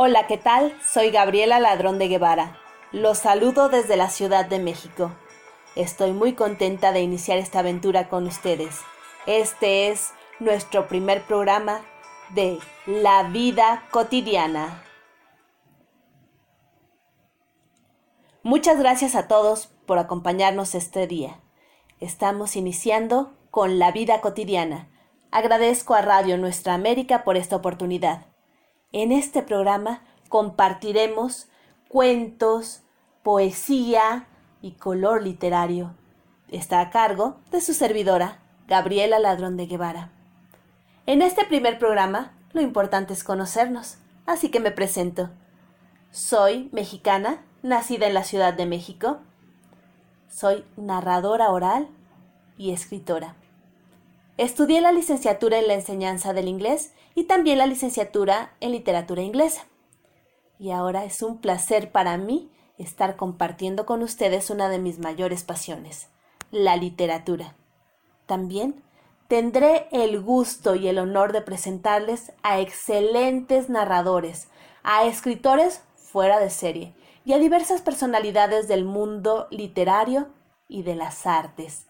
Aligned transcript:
Hola, 0.00 0.28
¿qué 0.28 0.38
tal? 0.38 0.78
Soy 0.80 1.10
Gabriela 1.10 1.58
Ladrón 1.58 1.98
de 1.98 2.06
Guevara. 2.06 2.56
Los 2.92 3.18
saludo 3.18 3.68
desde 3.68 3.96
la 3.96 4.10
Ciudad 4.10 4.44
de 4.46 4.60
México. 4.60 5.10
Estoy 5.74 6.12
muy 6.12 6.34
contenta 6.34 6.92
de 6.92 7.00
iniciar 7.00 7.36
esta 7.38 7.58
aventura 7.58 8.08
con 8.08 8.24
ustedes. 8.28 8.78
Este 9.26 9.88
es 9.88 10.12
nuestro 10.38 10.86
primer 10.86 11.26
programa 11.26 11.80
de 12.32 12.60
La 12.86 13.24
vida 13.24 13.88
cotidiana. 13.90 14.84
Muchas 18.44 18.78
gracias 18.78 19.16
a 19.16 19.26
todos 19.26 19.66
por 19.84 19.98
acompañarnos 19.98 20.76
este 20.76 21.08
día. 21.08 21.40
Estamos 21.98 22.54
iniciando 22.54 23.34
con 23.50 23.80
La 23.80 23.90
vida 23.90 24.20
cotidiana. 24.20 24.88
Agradezco 25.32 25.94
a 25.94 26.02
Radio 26.02 26.38
Nuestra 26.38 26.74
América 26.74 27.24
por 27.24 27.36
esta 27.36 27.56
oportunidad. 27.56 28.27
En 28.92 29.12
este 29.12 29.42
programa 29.42 30.00
compartiremos 30.30 31.48
cuentos, 31.88 32.80
poesía 33.22 34.26
y 34.62 34.72
color 34.72 35.22
literario. 35.22 35.94
Está 36.48 36.80
a 36.80 36.88
cargo 36.88 37.36
de 37.50 37.60
su 37.60 37.74
servidora, 37.74 38.38
Gabriela 38.66 39.18
Ladrón 39.18 39.58
de 39.58 39.66
Guevara. 39.66 40.10
En 41.04 41.20
este 41.20 41.44
primer 41.44 41.78
programa, 41.78 42.32
lo 42.54 42.62
importante 42.62 43.12
es 43.12 43.24
conocernos, 43.24 43.98
así 44.24 44.50
que 44.50 44.58
me 44.58 44.70
presento. 44.70 45.28
Soy 46.10 46.70
mexicana, 46.72 47.44
nacida 47.62 48.06
en 48.06 48.14
la 48.14 48.24
Ciudad 48.24 48.54
de 48.54 48.64
México. 48.64 49.18
Soy 50.30 50.64
narradora 50.78 51.50
oral 51.50 51.88
y 52.56 52.72
escritora. 52.72 53.34
Estudié 54.38 54.80
la 54.80 54.92
licenciatura 54.92 55.58
en 55.58 55.66
la 55.66 55.74
enseñanza 55.74 56.32
del 56.32 56.46
inglés 56.46 56.92
y 57.16 57.24
también 57.24 57.58
la 57.58 57.66
licenciatura 57.66 58.54
en 58.60 58.70
literatura 58.70 59.22
inglesa. 59.22 59.66
Y 60.60 60.70
ahora 60.70 61.04
es 61.04 61.22
un 61.22 61.38
placer 61.38 61.90
para 61.90 62.16
mí 62.18 62.48
estar 62.78 63.16
compartiendo 63.16 63.84
con 63.84 64.00
ustedes 64.00 64.50
una 64.50 64.68
de 64.68 64.78
mis 64.78 65.00
mayores 65.00 65.42
pasiones, 65.42 66.06
la 66.52 66.76
literatura. 66.76 67.56
También 68.26 68.80
tendré 69.26 69.88
el 69.90 70.20
gusto 70.20 70.76
y 70.76 70.86
el 70.86 71.00
honor 71.00 71.32
de 71.32 71.42
presentarles 71.42 72.32
a 72.44 72.60
excelentes 72.60 73.68
narradores, 73.68 74.46
a 74.84 75.04
escritores 75.04 75.82
fuera 75.96 76.38
de 76.38 76.50
serie 76.50 76.94
y 77.24 77.32
a 77.32 77.38
diversas 77.38 77.82
personalidades 77.82 78.68
del 78.68 78.84
mundo 78.84 79.48
literario 79.50 80.28
y 80.68 80.84
de 80.84 80.94
las 80.94 81.26
artes 81.26 81.87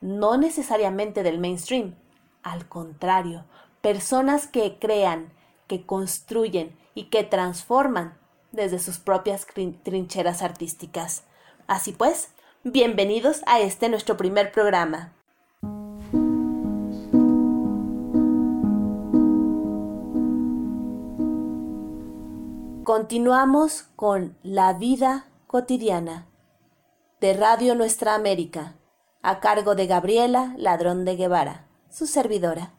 no 0.00 0.38
necesariamente 0.38 1.22
del 1.22 1.38
mainstream, 1.38 1.94
al 2.42 2.66
contrario, 2.68 3.44
personas 3.82 4.46
que 4.46 4.78
crean, 4.78 5.32
que 5.66 5.84
construyen 5.84 6.76
y 6.94 7.04
que 7.04 7.22
transforman 7.22 8.18
desde 8.50 8.78
sus 8.78 8.98
propias 8.98 9.46
trincheras 9.82 10.42
artísticas. 10.42 11.24
Así 11.66 11.92
pues, 11.92 12.32
bienvenidos 12.64 13.42
a 13.46 13.60
este 13.60 13.88
nuestro 13.88 14.16
primer 14.16 14.52
programa. 14.52 15.12
Continuamos 22.84 23.84
con 23.94 24.36
La 24.42 24.72
vida 24.72 25.26
cotidiana 25.46 26.26
de 27.20 27.34
Radio 27.34 27.76
Nuestra 27.76 28.14
América 28.14 28.74
a 29.22 29.40
cargo 29.40 29.74
de 29.74 29.86
Gabriela 29.86 30.54
Ladrón 30.56 31.04
de 31.04 31.16
Guevara, 31.16 31.66
su 31.90 32.06
servidora. 32.06 32.72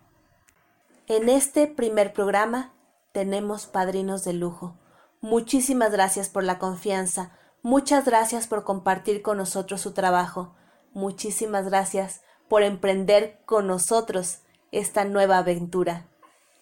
En 1.07 1.29
este 1.29 1.67
primer 1.67 2.13
programa 2.13 2.73
tenemos 3.11 3.67
padrinos 3.67 4.23
de 4.23 4.33
lujo. 4.33 4.77
Muchísimas 5.19 5.91
gracias 5.91 6.29
por 6.29 6.43
la 6.43 6.57
confianza, 6.57 7.37
muchas 7.61 8.05
gracias 8.05 8.47
por 8.47 8.63
compartir 8.63 9.21
con 9.21 9.37
nosotros 9.37 9.81
su 9.81 9.93
trabajo, 9.93 10.55
muchísimas 10.93 11.65
gracias 11.65 12.21
por 12.47 12.63
emprender 12.63 13.39
con 13.45 13.67
nosotros 13.67 14.39
esta 14.71 15.05
nueva 15.05 15.37
aventura, 15.37 16.07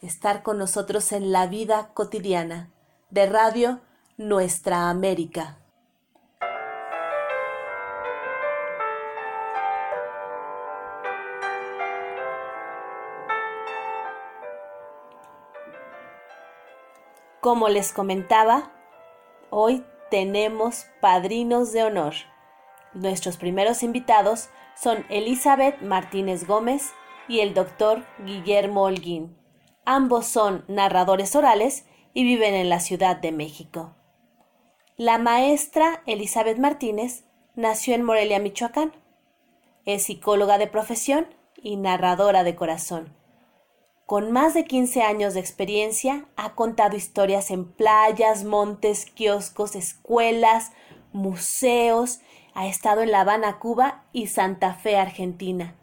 estar 0.01 0.43
con 0.43 0.57
nosotros 0.57 1.11
en 1.13 1.31
la 1.31 1.47
vida 1.47 1.91
cotidiana 1.93 2.71
de 3.11 3.27
Radio 3.27 3.79
Nuestra 4.17 4.89
América. 4.89 5.59
Como 17.41 17.69
les 17.69 17.93
comentaba, 17.93 18.73
hoy 19.49 19.85
tenemos 20.11 20.87
padrinos 20.99 21.71
de 21.71 21.83
honor. 21.83 22.13
Nuestros 22.93 23.37
primeros 23.37 23.81
invitados 23.81 24.49
son 24.75 25.05
Elizabeth 25.07 25.81
Martínez 25.81 26.45
Gómez 26.45 26.91
y 27.29 27.39
el 27.39 27.53
doctor 27.53 28.03
Guillermo 28.25 28.83
Holguín. 28.83 29.37
Ambos 29.85 30.25
son 30.25 30.65
narradores 30.67 31.33
orales 31.33 31.85
y 32.13 32.25
viven 32.25 32.55
en 32.55 32.67
la 32.67 32.81
Ciudad 32.81 33.15
de 33.15 33.31
México. 33.31 33.95
La 34.97 35.17
maestra 35.17 36.03
Elizabeth 36.07 36.57
Martínez 36.57 37.23
nació 37.55 37.95
en 37.95 38.03
Morelia, 38.03 38.39
Michoacán. 38.39 38.91
Es 39.85 40.03
psicóloga 40.03 40.57
de 40.57 40.67
profesión 40.67 41.25
y 41.55 41.77
narradora 41.77 42.43
de 42.43 42.57
corazón. 42.57 43.18
Con 44.09 44.31
más 44.31 44.55
de 44.55 44.65
15 44.65 45.03
años 45.03 45.35
de 45.35 45.39
experiencia, 45.39 46.25
ha 46.35 46.55
contado 46.55 46.97
historias 46.97 47.51
en 47.51 47.71
playas, 47.71 48.43
montes, 48.43 49.05
kioscos, 49.05 49.75
escuelas, 49.75 50.71
museos, 51.13 52.19
ha 52.55 52.65
estado 52.65 53.03
en 53.03 53.11
La 53.11 53.21
Habana, 53.21 53.59
Cuba 53.59 54.05
y 54.11 54.25
Santa 54.25 54.73
Fe, 54.73 54.97
Argentina. 54.97 55.75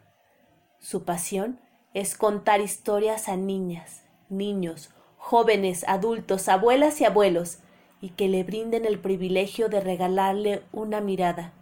Su 0.77 1.05
pasión 1.05 1.61
es 1.93 2.17
contar 2.17 2.59
historias 2.59 3.29
a 3.29 3.37
niñas, 3.37 4.03
niños, 4.27 4.93
jóvenes, 5.15 5.85
adultos, 5.87 6.49
abuelas 6.49 6.99
y 6.99 7.05
abuelos, 7.05 7.59
y 8.01 8.09
que 8.09 8.27
le 8.27 8.43
brinden 8.43 8.83
el 8.83 8.99
privilegio 8.99 9.69
de 9.69 9.79
regalarle 9.79 10.63
una 10.73 10.99
mirada, 10.99 11.53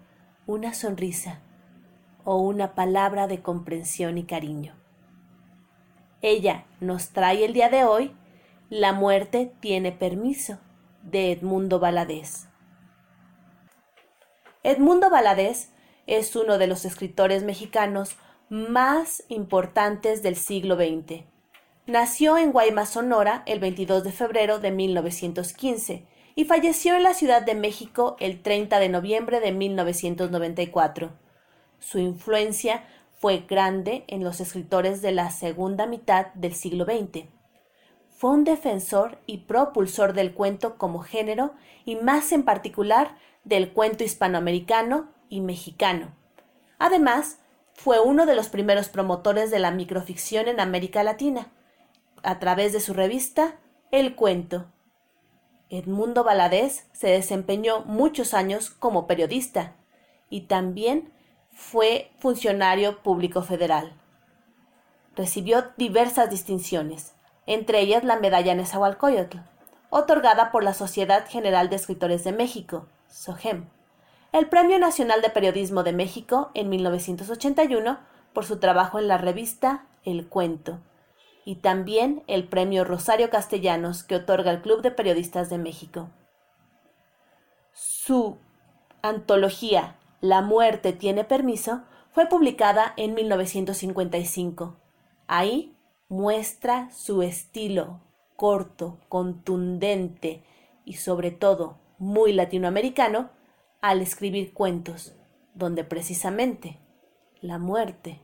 una 0.47 0.73
sonrisa 0.73 1.41
o 2.23 2.37
una 2.37 2.73
palabra 2.73 3.27
de 3.27 3.43
comprensión 3.43 4.17
y 4.17 4.23
cariño. 4.23 4.73
Ella 6.27 6.65
nos 6.79 7.09
trae 7.09 7.45
el 7.45 7.53
día 7.53 7.69
de 7.69 7.83
hoy 7.83 8.11
La 8.71 8.93
muerte 8.93 9.53
tiene 9.59 9.91
permiso 9.91 10.57
de 11.03 11.31
Edmundo 11.31 11.77
Valadez. 11.77 12.47
Edmundo 14.63 15.11
Valadez 15.11 15.69
es 16.07 16.35
uno 16.35 16.57
de 16.57 16.65
los 16.65 16.83
escritores 16.83 17.43
mexicanos 17.43 18.17
más 18.49 19.23
importantes 19.29 20.23
del 20.23 20.35
siglo 20.35 20.77
XX. 20.77 21.25
Nació 21.85 22.39
en 22.39 22.53
Guaymas, 22.53 22.89
Sonora, 22.89 23.43
el 23.45 23.59
22 23.59 24.03
de 24.03 24.11
febrero 24.11 24.57
de 24.57 24.71
1915 24.71 26.07
y 26.33 26.45
falleció 26.45 26.95
en 26.95 27.03
la 27.03 27.13
Ciudad 27.13 27.43
de 27.43 27.53
México 27.53 28.15
el 28.19 28.41
30 28.41 28.79
de 28.79 28.89
noviembre 28.89 29.41
de 29.41 29.51
1994. 29.51 31.11
Su 31.77 31.99
influencia 31.99 32.83
fue 33.25 33.43
grande 33.49 34.03
en 34.07 34.23
los 34.23 34.39
escritores 34.39 35.01
de 35.01 35.11
la 35.11 35.31
segunda 35.31 35.87
mitad 35.87 36.27
del 36.35 36.53
siglo 36.53 36.85
XX. 36.85 37.25
Fue 38.11 38.29
un 38.29 38.43
defensor 38.43 39.17
y 39.25 39.45
propulsor 39.47 40.13
del 40.13 40.35
cuento 40.35 40.77
como 40.77 40.99
género 40.99 41.55
y 41.85 41.95
más 41.95 42.31
en 42.33 42.43
particular 42.43 43.17
del 43.43 43.73
cuento 43.73 44.03
hispanoamericano 44.03 45.09
y 45.27 45.41
mexicano. 45.41 46.13
Además, 46.77 47.39
fue 47.73 47.99
uno 47.99 48.27
de 48.27 48.35
los 48.35 48.49
primeros 48.49 48.89
promotores 48.89 49.49
de 49.49 49.57
la 49.57 49.71
microficción 49.71 50.47
en 50.47 50.59
América 50.59 51.01
Latina, 51.01 51.51
a 52.21 52.37
través 52.37 52.73
de 52.73 52.79
su 52.79 52.93
revista 52.93 53.59
El 53.89 54.13
Cuento. 54.13 54.67
Edmundo 55.71 56.23
Valadez 56.23 56.85
se 56.93 57.07
desempeñó 57.07 57.85
muchos 57.85 58.35
años 58.35 58.69
como 58.69 59.07
periodista 59.07 59.77
y 60.29 60.41
también 60.41 61.14
fue 61.55 62.11
funcionario 62.19 63.01
público 63.01 63.41
federal. 63.41 63.93
Recibió 65.15 65.71
diversas 65.77 66.29
distinciones, 66.29 67.15
entre 67.47 67.79
ellas 67.79 68.03
la 68.03 68.19
medalla 68.19 68.53
Nezahualcóyotl, 68.53 69.37
otorgada 69.89 70.51
por 70.51 70.65
la 70.65 70.73
Sociedad 70.73 71.25
General 71.27 71.69
de 71.69 71.77
Escritores 71.77 72.25
de 72.25 72.33
México, 72.33 72.87
SOGEM, 73.07 73.69
el 74.33 74.49
Premio 74.49 74.77
Nacional 74.79 75.21
de 75.21 75.29
Periodismo 75.29 75.83
de 75.83 75.93
México 75.93 76.51
en 76.53 76.67
1981 76.67 77.99
por 78.33 78.43
su 78.45 78.59
trabajo 78.59 78.99
en 78.99 79.07
la 79.07 79.17
revista 79.17 79.85
El 80.03 80.27
Cuento, 80.27 80.79
y 81.45 81.55
también 81.55 82.23
el 82.27 82.49
Premio 82.49 82.83
Rosario 82.83 83.29
Castellanos 83.29 84.03
que 84.03 84.17
otorga 84.17 84.51
el 84.51 84.61
Club 84.61 84.81
de 84.81 84.91
Periodistas 84.91 85.49
de 85.49 85.57
México. 85.57 86.09
Su 87.71 88.37
antología 89.01 89.95
la 90.25 90.41
muerte 90.41 90.91
tiene 90.91 91.23
permiso 91.23 91.83
fue 92.09 92.25
publicada 92.27 92.93
en 92.97 93.13
1955. 93.13 94.75
Ahí 95.27 95.77
muestra 96.09 96.89
su 96.91 97.21
estilo 97.21 98.01
corto, 98.35 98.99
contundente, 99.07 100.43
y 100.83 100.93
sobre 100.93 101.29
todo 101.29 101.77
muy 101.99 102.33
latinoamericano 102.33 103.29
al 103.81 104.01
escribir 104.01 104.51
cuentos, 104.53 105.15
donde 105.53 105.83
precisamente 105.83 106.79
la 107.39 107.59
muerte 107.59 108.19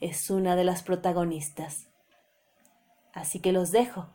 es 0.00 0.30
una 0.30 0.56
de 0.56 0.64
las 0.64 0.82
protagonistas. 0.82 1.88
Así 3.12 3.40
que 3.40 3.52
los 3.52 3.70
dejo 3.70 4.08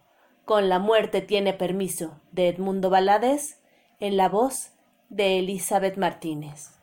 con 0.46 0.68
La 0.68 0.80
muerte 0.80 1.22
tiene 1.22 1.54
permiso 1.54 2.20
de 2.32 2.50
Edmundo 2.50 2.90
Valadez 2.90 3.62
en 4.00 4.18
la 4.18 4.30
voz 4.30 4.72
de 5.10 5.38
Elizabeth 5.38 5.96
Martínez. 5.96 6.79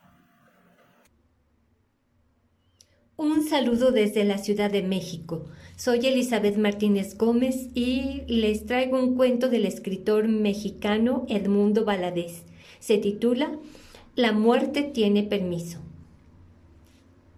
Un 3.19 3.49
saludo 3.49 3.93
desde 3.93 4.25
la 4.25 4.37
Ciudad 4.37 4.71
de 4.71 4.83
México. 4.83 5.47
Soy 5.75 6.07
Elizabeth 6.07 6.59
Martínez 6.59 7.17
Gómez 7.17 7.71
y 7.73 8.25
les 8.27 8.67
traigo 8.67 8.99
un 8.99 9.15
cuento 9.15 9.49
del 9.49 9.65
escritor 9.65 10.29
mexicano 10.29 11.25
Edmundo 11.31 11.87
Valadez. 11.87 12.43
Se 12.79 12.99
titula 12.99 13.59
La 14.17 14.33
muerte 14.33 14.83
tiene 14.83 15.23
permiso. 15.23 15.79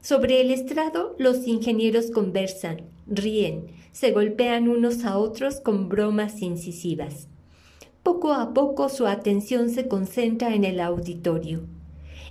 Sobre 0.02 0.40
el 0.40 0.50
estrado 0.50 1.14
los 1.16 1.46
ingenieros 1.46 2.10
conversan, 2.10 2.82
ríen, 3.06 3.68
se 3.92 4.10
golpean 4.10 4.66
unos 4.66 5.04
a 5.04 5.16
otros 5.16 5.60
con 5.60 5.88
bromas 5.88 6.42
incisivas. 6.42 7.28
Poco 8.02 8.32
a 8.32 8.52
poco 8.52 8.88
su 8.88 9.06
atención 9.06 9.70
se 9.70 9.86
concentra 9.86 10.56
en 10.56 10.64
el 10.64 10.80
auditorio. 10.80 11.77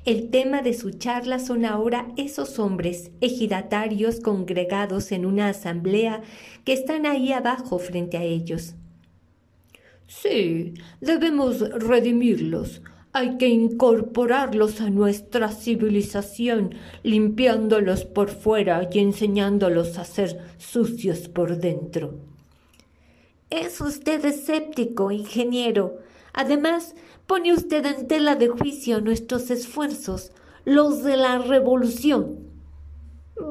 El 0.07 0.29
tema 0.29 0.61
de 0.61 0.73
su 0.73 0.91
charla 0.91 1.37
son 1.37 1.65
ahora 1.65 2.07
esos 2.15 2.59
hombres 2.59 3.11
ejidatarios 3.19 4.21
congregados 4.21 5.11
en 5.11 5.25
una 5.25 5.49
asamblea 5.49 6.21
que 6.63 6.71
están 6.71 7.05
ahí 7.05 7.33
abajo 7.33 7.77
frente 7.77 8.15
a 8.15 8.23
ellos. 8.23 8.75
Sí, 10.07 10.75
debemos 11.01 11.59
redimirlos, 11.59 12.81
hay 13.11 13.37
que 13.37 13.49
incorporarlos 13.49 14.79
a 14.79 14.89
nuestra 14.89 15.49
civilización, 15.49 16.75
limpiándolos 17.03 18.05
por 18.05 18.29
fuera 18.29 18.87
y 18.89 18.99
enseñándolos 18.99 19.97
a 19.97 20.05
ser 20.05 20.39
sucios 20.57 21.27
por 21.27 21.57
dentro. 21.57 22.13
Es 23.49 23.81
usted 23.81 24.23
escéptico, 24.23 25.11
ingeniero. 25.11 26.06
Además, 26.37 26.93
pone 27.25 27.51
usted 27.51 27.83
en 27.87 28.07
tela 28.07 28.35
de 28.35 28.47
juicio 28.47 29.01
nuestros 29.01 29.49
esfuerzos, 29.49 30.31
los 30.65 31.03
de 31.03 31.17
la 31.17 31.39
revolución. 31.39 32.51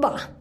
Bah, 0.01 0.37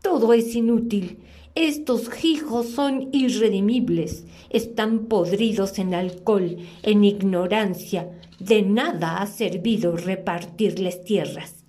todo 0.00 0.32
es 0.32 0.54
inútil. 0.54 1.18
Estos 1.56 2.08
hijos 2.24 2.68
son 2.68 3.08
irredimibles, 3.10 4.26
están 4.48 5.06
podridos 5.06 5.80
en 5.80 5.92
alcohol, 5.92 6.58
en 6.84 7.02
ignorancia, 7.02 8.08
de 8.38 8.62
nada 8.62 9.20
ha 9.20 9.26
servido 9.26 9.96
repartirles 9.96 11.02
tierras. 11.02 11.64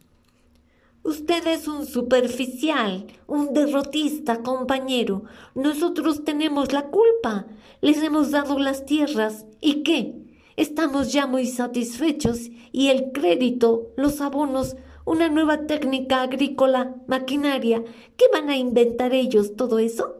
Usted 1.01 1.47
es 1.47 1.67
un 1.67 1.87
superficial, 1.87 3.07
un 3.25 3.51
derrotista, 3.55 4.43
compañero. 4.43 5.23
Nosotros 5.55 6.23
tenemos 6.23 6.71
la 6.71 6.83
culpa. 6.83 7.47
Les 7.81 7.97
hemos 8.03 8.29
dado 8.29 8.59
las 8.59 8.85
tierras. 8.85 9.47
¿Y 9.61 9.83
qué? 9.83 10.15
Estamos 10.56 11.13
ya 11.13 11.25
muy 11.25 11.45
satisfechos 11.45 12.50
y 12.71 12.88
el 12.89 13.11
crédito, 13.11 13.94
los 13.95 14.21
abonos, 14.21 14.75
una 15.06 15.29
nueva 15.29 15.65
técnica 15.67 16.21
agrícola, 16.21 16.95
maquinaria. 17.07 17.83
¿Qué 18.17 18.25
van 18.31 18.50
a 18.50 18.57
inventar 18.57 19.13
ellos 19.13 19.56
todo 19.56 19.79
eso? 19.79 20.17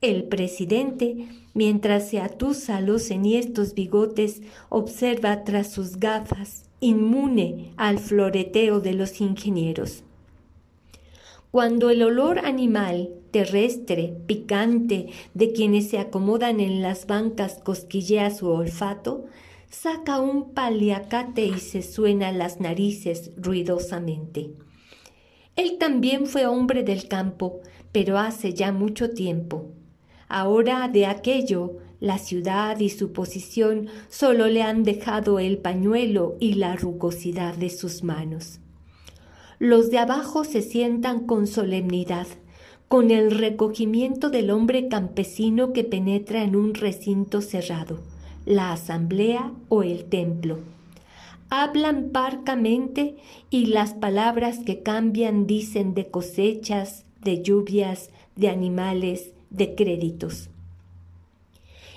El 0.00 0.24
presidente, 0.24 1.28
mientras 1.54 2.08
se 2.08 2.20
atusa 2.20 2.80
los 2.80 3.10
enhiestos 3.10 3.74
bigotes, 3.74 4.42
observa 4.68 5.44
tras 5.44 5.72
sus 5.72 5.96
gafas, 5.98 6.64
inmune 6.80 7.72
al 7.76 7.98
floreteo 7.98 8.80
de 8.80 8.94
los 8.94 9.20
ingenieros. 9.20 10.05
Cuando 11.50 11.90
el 11.90 12.02
olor 12.02 12.40
animal, 12.40 13.10
terrestre, 13.30 14.14
picante, 14.26 15.08
de 15.34 15.52
quienes 15.52 15.88
se 15.88 15.98
acomodan 15.98 16.60
en 16.60 16.82
las 16.82 17.06
bancas 17.06 17.60
cosquillea 17.62 18.30
su 18.30 18.48
olfato, 18.48 19.26
saca 19.70 20.20
un 20.20 20.52
paliacate 20.52 21.46
y 21.46 21.58
se 21.58 21.82
suena 21.82 22.32
las 22.32 22.60
narices 22.60 23.30
ruidosamente. 23.36 24.50
Él 25.54 25.78
también 25.78 26.26
fue 26.26 26.46
hombre 26.46 26.82
del 26.82 27.08
campo, 27.08 27.60
pero 27.92 28.18
hace 28.18 28.52
ya 28.52 28.72
mucho 28.72 29.10
tiempo. 29.10 29.70
Ahora 30.28 30.88
de 30.88 31.06
aquello, 31.06 31.78
la 32.00 32.18
ciudad 32.18 32.78
y 32.80 32.90
su 32.90 33.12
posición 33.12 33.88
solo 34.08 34.48
le 34.48 34.62
han 34.62 34.82
dejado 34.82 35.38
el 35.38 35.58
pañuelo 35.58 36.36
y 36.40 36.54
la 36.54 36.76
rugosidad 36.76 37.54
de 37.54 37.70
sus 37.70 38.02
manos. 38.02 38.60
Los 39.58 39.90
de 39.90 39.98
abajo 39.98 40.44
se 40.44 40.60
sientan 40.60 41.26
con 41.26 41.46
solemnidad, 41.46 42.26
con 42.88 43.10
el 43.10 43.30
recogimiento 43.30 44.28
del 44.28 44.50
hombre 44.50 44.88
campesino 44.88 45.72
que 45.72 45.82
penetra 45.82 46.42
en 46.42 46.56
un 46.56 46.74
recinto 46.74 47.40
cerrado, 47.40 48.00
la 48.44 48.72
asamblea 48.72 49.52
o 49.70 49.82
el 49.82 50.04
templo. 50.04 50.58
Hablan 51.48 52.10
parcamente 52.10 53.16
y 53.48 53.66
las 53.66 53.94
palabras 53.94 54.58
que 54.58 54.82
cambian 54.82 55.46
dicen 55.46 55.94
de 55.94 56.10
cosechas, 56.10 57.06
de 57.22 57.42
lluvias, 57.42 58.10
de 58.34 58.50
animales, 58.50 59.32
de 59.48 59.74
créditos. 59.74 60.50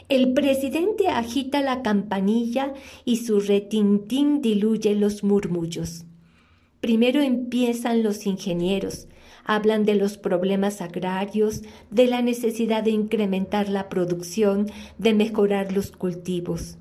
El 0.08 0.34
presidente 0.34 1.10
agita 1.10 1.62
la 1.62 1.82
campanilla 1.82 2.74
y 3.04 3.18
su 3.18 3.42
retintín 3.42 4.42
diluye 4.42 4.96
los 4.96 5.24
murmullos. 5.24 6.06
Primero 6.82 7.22
empiezan 7.22 8.04
los 8.04 8.26
ingenieros, 8.26 9.08
hablan 9.44 9.84
de 9.84 9.96
los 9.96 10.18
problemas 10.18 10.82
agrarios, 10.82 11.62
de 11.92 12.06
la 12.08 12.22
necesidad 12.22 12.84
de 12.84 12.92
incrementar 12.92 13.68
la 13.68 13.90
producción, 13.90 14.68
de 14.98 15.14
mejorar 15.14 15.74
los 15.74 15.92
cultivos. 15.92 16.78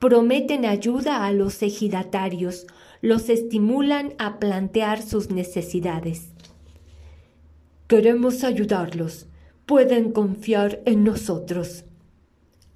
Prometen 0.00 0.64
ayuda 0.64 1.24
a 1.24 1.32
los 1.32 1.62
ejidatarios, 1.62 2.66
los 3.00 3.28
estimulan 3.28 4.14
a 4.18 4.38
plantear 4.38 5.02
sus 5.02 5.30
necesidades. 5.30 6.30
Queremos 7.86 8.44
ayudarlos, 8.44 9.26
pueden 9.66 10.12
confiar 10.12 10.80
en 10.84 11.04
nosotros. 11.04 11.84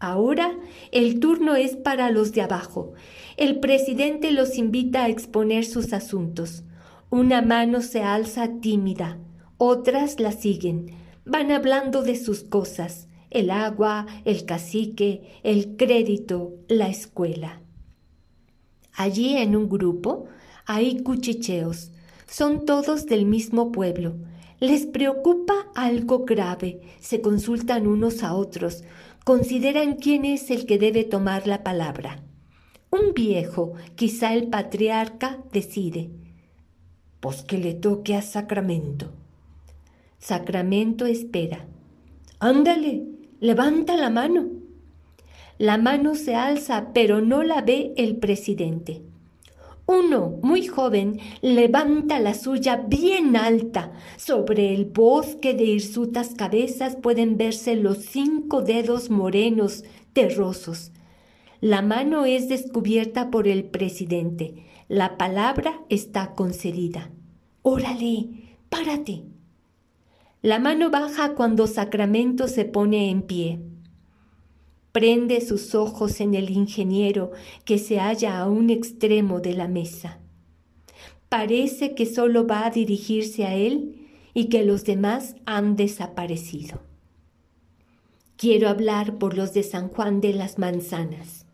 Ahora 0.02 0.58
el 0.90 1.20
turno 1.20 1.54
es 1.54 1.76
para 1.76 2.10
los 2.10 2.32
de 2.32 2.42
abajo. 2.42 2.92
El 3.36 3.60
presidente 3.60 4.32
los 4.32 4.58
invita 4.58 5.04
a 5.04 5.08
exponer 5.08 5.64
sus 5.64 5.92
asuntos. 5.92 6.64
Una 7.08 7.40
mano 7.40 7.82
se 7.82 8.02
alza 8.02 8.58
tímida, 8.60 9.18
otras 9.58 10.18
la 10.18 10.32
siguen. 10.32 10.90
Van 11.24 11.52
hablando 11.52 12.02
de 12.02 12.16
sus 12.16 12.42
cosas, 12.42 13.06
el 13.30 13.48
agua, 13.52 14.08
el 14.24 14.44
cacique, 14.44 15.38
el 15.44 15.76
crédito, 15.76 16.50
la 16.66 16.88
escuela. 16.88 17.60
Allí 18.94 19.36
en 19.36 19.54
un 19.54 19.68
grupo 19.68 20.24
hay 20.66 21.04
cuchicheos. 21.04 21.92
Son 22.26 22.66
todos 22.66 23.06
del 23.06 23.24
mismo 23.24 23.70
pueblo 23.70 24.16
les 24.62 24.86
preocupa 24.86 25.54
algo 25.74 26.24
grave, 26.24 26.82
se 27.00 27.20
consultan 27.20 27.88
unos 27.88 28.22
a 28.22 28.32
otros, 28.32 28.84
consideran 29.24 29.94
quién 29.94 30.24
es 30.24 30.50
el 30.50 30.66
que 30.66 30.78
debe 30.78 31.04
tomar 31.04 31.46
la 31.46 31.62
palabra. 31.62 32.22
Un 32.90 33.14
viejo, 33.14 33.74
quizá 33.94 34.34
el 34.34 34.48
patriarca, 34.48 35.38
decide. 35.52 36.10
Pues 37.20 37.42
que 37.42 37.58
le 37.58 37.74
toque 37.74 38.16
a 38.16 38.22
Sacramento. 38.22 39.12
Sacramento 40.18 41.06
espera. 41.06 41.66
Ándale, 42.38 43.04
levanta 43.40 43.96
la 43.96 44.10
mano. 44.10 44.48
La 45.58 45.78
mano 45.78 46.14
se 46.14 46.34
alza, 46.34 46.92
pero 46.92 47.20
no 47.20 47.42
la 47.42 47.62
ve 47.62 47.92
el 47.96 48.16
presidente. 48.16 49.02
Uno, 49.86 50.38
muy 50.42 50.66
joven, 50.66 51.18
levanta 51.40 52.20
la 52.20 52.34
suya 52.34 52.76
bien 52.76 53.36
alta. 53.36 53.92
Sobre 54.16 54.74
el 54.74 54.84
bosque 54.86 55.54
de 55.54 55.64
hirsutas 55.64 56.34
cabezas 56.34 56.96
pueden 56.96 57.36
verse 57.36 57.74
los 57.74 57.98
cinco 57.98 58.62
dedos 58.62 59.10
morenos, 59.10 59.84
terrosos. 60.12 60.92
La 61.60 61.82
mano 61.82 62.24
es 62.26 62.48
descubierta 62.48 63.30
por 63.30 63.48
el 63.48 63.64
presidente. 63.64 64.66
La 64.88 65.16
palabra 65.16 65.80
está 65.88 66.34
concedida. 66.34 67.10
Órale, 67.62 68.56
párate. 68.68 69.24
La 70.42 70.58
mano 70.58 70.90
baja 70.90 71.34
cuando 71.34 71.66
Sacramento 71.66 72.48
se 72.48 72.64
pone 72.64 73.10
en 73.10 73.22
pie 73.22 73.60
prende 74.92 75.40
sus 75.40 75.74
ojos 75.74 76.20
en 76.20 76.34
el 76.34 76.50
ingeniero 76.50 77.32
que 77.64 77.78
se 77.78 77.98
halla 77.98 78.38
a 78.38 78.48
un 78.48 78.70
extremo 78.70 79.40
de 79.40 79.54
la 79.54 79.66
mesa. 79.66 80.18
Parece 81.28 81.94
que 81.94 82.04
solo 82.06 82.46
va 82.46 82.66
a 82.66 82.70
dirigirse 82.70 83.46
a 83.46 83.54
él 83.54 84.08
y 84.34 84.46
que 84.46 84.64
los 84.64 84.84
demás 84.84 85.34
han 85.46 85.76
desaparecido. 85.76 86.80
Quiero 88.36 88.68
hablar 88.68 89.18
por 89.18 89.36
los 89.36 89.54
de 89.54 89.62
San 89.62 89.88
Juan 89.88 90.20
de 90.20 90.34
las 90.34 90.58
Manzanas. 90.58 91.46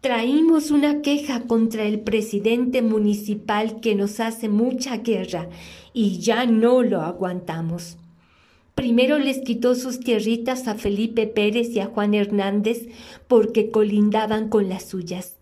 Traímos 0.00 0.70
una 0.70 1.02
queja 1.02 1.42
contra 1.42 1.84
el 1.84 2.00
presidente 2.00 2.82
municipal 2.82 3.80
que 3.80 3.94
nos 3.94 4.20
hace 4.20 4.48
mucha 4.48 4.98
guerra 4.98 5.48
y 5.92 6.18
ya 6.18 6.46
no 6.46 6.82
lo 6.82 7.02
aguantamos. 7.02 7.98
Primero 8.78 9.18
les 9.18 9.40
quitó 9.40 9.74
sus 9.74 9.98
tierritas 9.98 10.68
a 10.68 10.76
Felipe 10.76 11.26
Pérez 11.26 11.70
y 11.70 11.80
a 11.80 11.86
Juan 11.86 12.14
Hernández 12.14 12.86
porque 13.26 13.72
colindaban 13.72 14.48
con 14.48 14.68
las 14.68 14.84
suyas. 14.84 15.34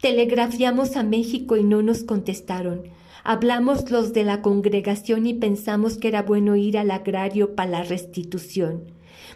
Telegrafiamos 0.00 0.96
a 0.96 1.02
México 1.02 1.58
y 1.58 1.62
no 1.62 1.82
nos 1.82 2.04
contestaron. 2.04 2.84
Hablamos 3.22 3.90
los 3.90 4.14
de 4.14 4.24
la 4.24 4.40
congregación 4.40 5.26
y 5.26 5.34
pensamos 5.34 5.98
que 5.98 6.08
era 6.08 6.22
bueno 6.22 6.56
ir 6.56 6.78
al 6.78 6.90
agrario 6.90 7.54
para 7.54 7.70
la 7.70 7.82
restitución. 7.82 8.84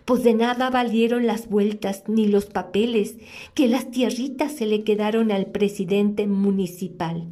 Pues 0.06 0.24
de 0.24 0.32
nada 0.32 0.70
valieron 0.70 1.26
las 1.26 1.50
vueltas 1.50 2.04
ni 2.08 2.26
los 2.26 2.46
papeles, 2.46 3.16
que 3.52 3.68
las 3.68 3.90
tierritas 3.90 4.52
se 4.52 4.64
le 4.64 4.84
quedaron 4.84 5.30
al 5.30 5.48
presidente 5.48 6.26
municipal. 6.26 7.26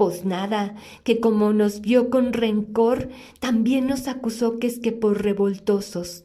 Pues 0.00 0.24
nada, 0.24 0.76
que 1.04 1.20
como 1.20 1.52
nos 1.52 1.82
vio 1.82 2.08
con 2.08 2.32
rencor, 2.32 3.10
también 3.38 3.86
nos 3.86 4.08
acusó 4.08 4.58
que 4.58 4.66
es 4.66 4.78
que 4.78 4.92
por 4.92 5.22
revoltosos. 5.22 6.24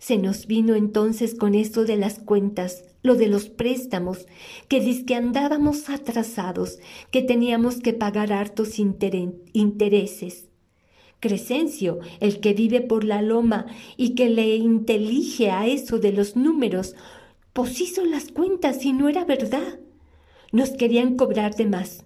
Se 0.00 0.18
nos 0.18 0.48
vino 0.48 0.74
entonces 0.74 1.36
con 1.36 1.54
esto 1.54 1.84
de 1.84 1.96
las 1.96 2.18
cuentas, 2.18 2.82
lo 3.00 3.14
de 3.14 3.28
los 3.28 3.48
préstamos, 3.48 4.26
que 4.66 5.04
que 5.06 5.14
andábamos 5.14 5.88
atrasados, 5.88 6.80
que 7.12 7.22
teníamos 7.22 7.76
que 7.76 7.92
pagar 7.92 8.32
hartos 8.32 8.80
intereses. 8.80 10.48
Crescencio, 11.20 12.00
el 12.18 12.40
que 12.40 12.54
vive 12.54 12.80
por 12.80 13.04
la 13.04 13.22
loma 13.22 13.66
y 13.96 14.16
que 14.16 14.30
le 14.30 14.56
intelige 14.56 15.52
a 15.52 15.68
eso 15.68 16.00
de 16.00 16.10
los 16.10 16.34
números, 16.34 16.96
pues 17.52 17.80
hizo 17.80 18.04
las 18.04 18.32
cuentas 18.32 18.84
y 18.84 18.92
no 18.92 19.08
era 19.08 19.24
verdad. 19.24 19.78
Nos 20.50 20.70
querían 20.70 21.14
cobrar 21.16 21.54
de 21.54 21.66
más 21.66 22.04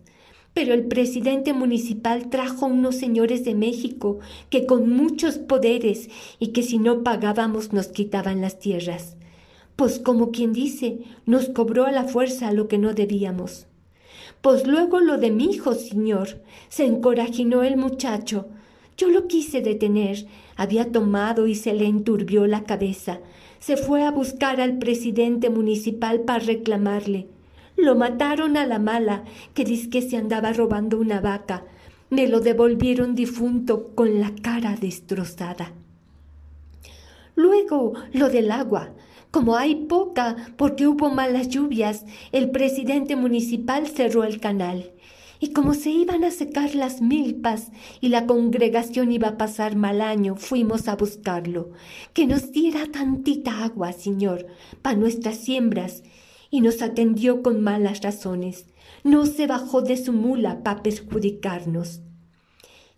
pero 0.56 0.72
el 0.72 0.86
presidente 0.86 1.52
municipal 1.52 2.30
trajo 2.30 2.64
unos 2.64 2.96
señores 2.96 3.44
de 3.44 3.54
México 3.54 4.20
que 4.48 4.64
con 4.64 4.88
muchos 4.88 5.36
poderes 5.36 6.08
y 6.38 6.46
que 6.52 6.62
si 6.62 6.78
no 6.78 7.02
pagábamos 7.02 7.74
nos 7.74 7.88
quitaban 7.88 8.40
las 8.40 8.58
tierras. 8.58 9.16
Pues 9.76 9.98
como 9.98 10.30
quien 10.30 10.54
dice, 10.54 11.00
nos 11.26 11.50
cobró 11.50 11.84
a 11.84 11.92
la 11.92 12.04
fuerza 12.04 12.52
lo 12.52 12.68
que 12.68 12.78
no 12.78 12.94
debíamos. 12.94 13.66
Pues 14.40 14.66
luego 14.66 15.00
lo 15.00 15.18
de 15.18 15.30
mi 15.30 15.44
hijo, 15.44 15.74
señor, 15.74 16.40
se 16.70 16.86
encorajinó 16.86 17.62
el 17.62 17.76
muchacho. 17.76 18.46
Yo 18.96 19.10
lo 19.10 19.26
quise 19.26 19.60
detener, 19.60 20.24
había 20.56 20.90
tomado 20.90 21.48
y 21.48 21.54
se 21.54 21.74
le 21.74 21.84
enturbió 21.84 22.46
la 22.46 22.64
cabeza. 22.64 23.20
Se 23.58 23.76
fue 23.76 24.04
a 24.04 24.10
buscar 24.10 24.62
al 24.62 24.78
presidente 24.78 25.50
municipal 25.50 26.20
para 26.20 26.38
reclamarle. 26.38 27.26
Lo 27.76 27.94
mataron 27.94 28.56
a 28.56 28.66
la 28.66 28.78
mala, 28.78 29.24
que 29.52 29.64
dice 29.64 29.90
que 29.90 30.00
se 30.00 30.16
andaba 30.16 30.52
robando 30.54 30.98
una 30.98 31.20
vaca. 31.20 31.64
Me 32.08 32.26
lo 32.26 32.40
devolvieron 32.40 33.14
difunto 33.14 33.94
con 33.94 34.18
la 34.20 34.34
cara 34.34 34.76
destrozada. 34.76 35.72
Luego, 37.34 37.92
lo 38.12 38.30
del 38.30 38.50
agua. 38.50 38.94
Como 39.30 39.56
hay 39.56 39.74
poca 39.74 40.36
porque 40.56 40.86
hubo 40.86 41.10
malas 41.10 41.48
lluvias, 41.50 42.06
el 42.32 42.50
presidente 42.50 43.14
municipal 43.14 43.86
cerró 43.86 44.24
el 44.24 44.40
canal. 44.40 44.92
Y 45.38 45.52
como 45.52 45.74
se 45.74 45.90
iban 45.90 46.24
a 46.24 46.30
secar 46.30 46.74
las 46.74 47.02
milpas 47.02 47.70
y 48.00 48.08
la 48.08 48.24
congregación 48.24 49.12
iba 49.12 49.28
a 49.28 49.36
pasar 49.36 49.76
mal 49.76 50.00
año, 50.00 50.36
fuimos 50.36 50.88
a 50.88 50.96
buscarlo. 50.96 51.72
Que 52.14 52.26
nos 52.26 52.52
diera 52.52 52.86
tantita 52.90 53.64
agua, 53.64 53.92
señor, 53.92 54.46
para 54.80 54.96
nuestras 54.96 55.36
siembras 55.36 56.02
y 56.50 56.60
nos 56.60 56.82
atendió 56.82 57.42
con 57.42 57.60
malas 57.60 58.02
razones. 58.02 58.66
No 59.04 59.26
se 59.26 59.46
bajó 59.46 59.82
de 59.82 59.96
su 59.96 60.12
mula 60.12 60.62
para 60.62 60.82
perjudicarnos. 60.82 62.00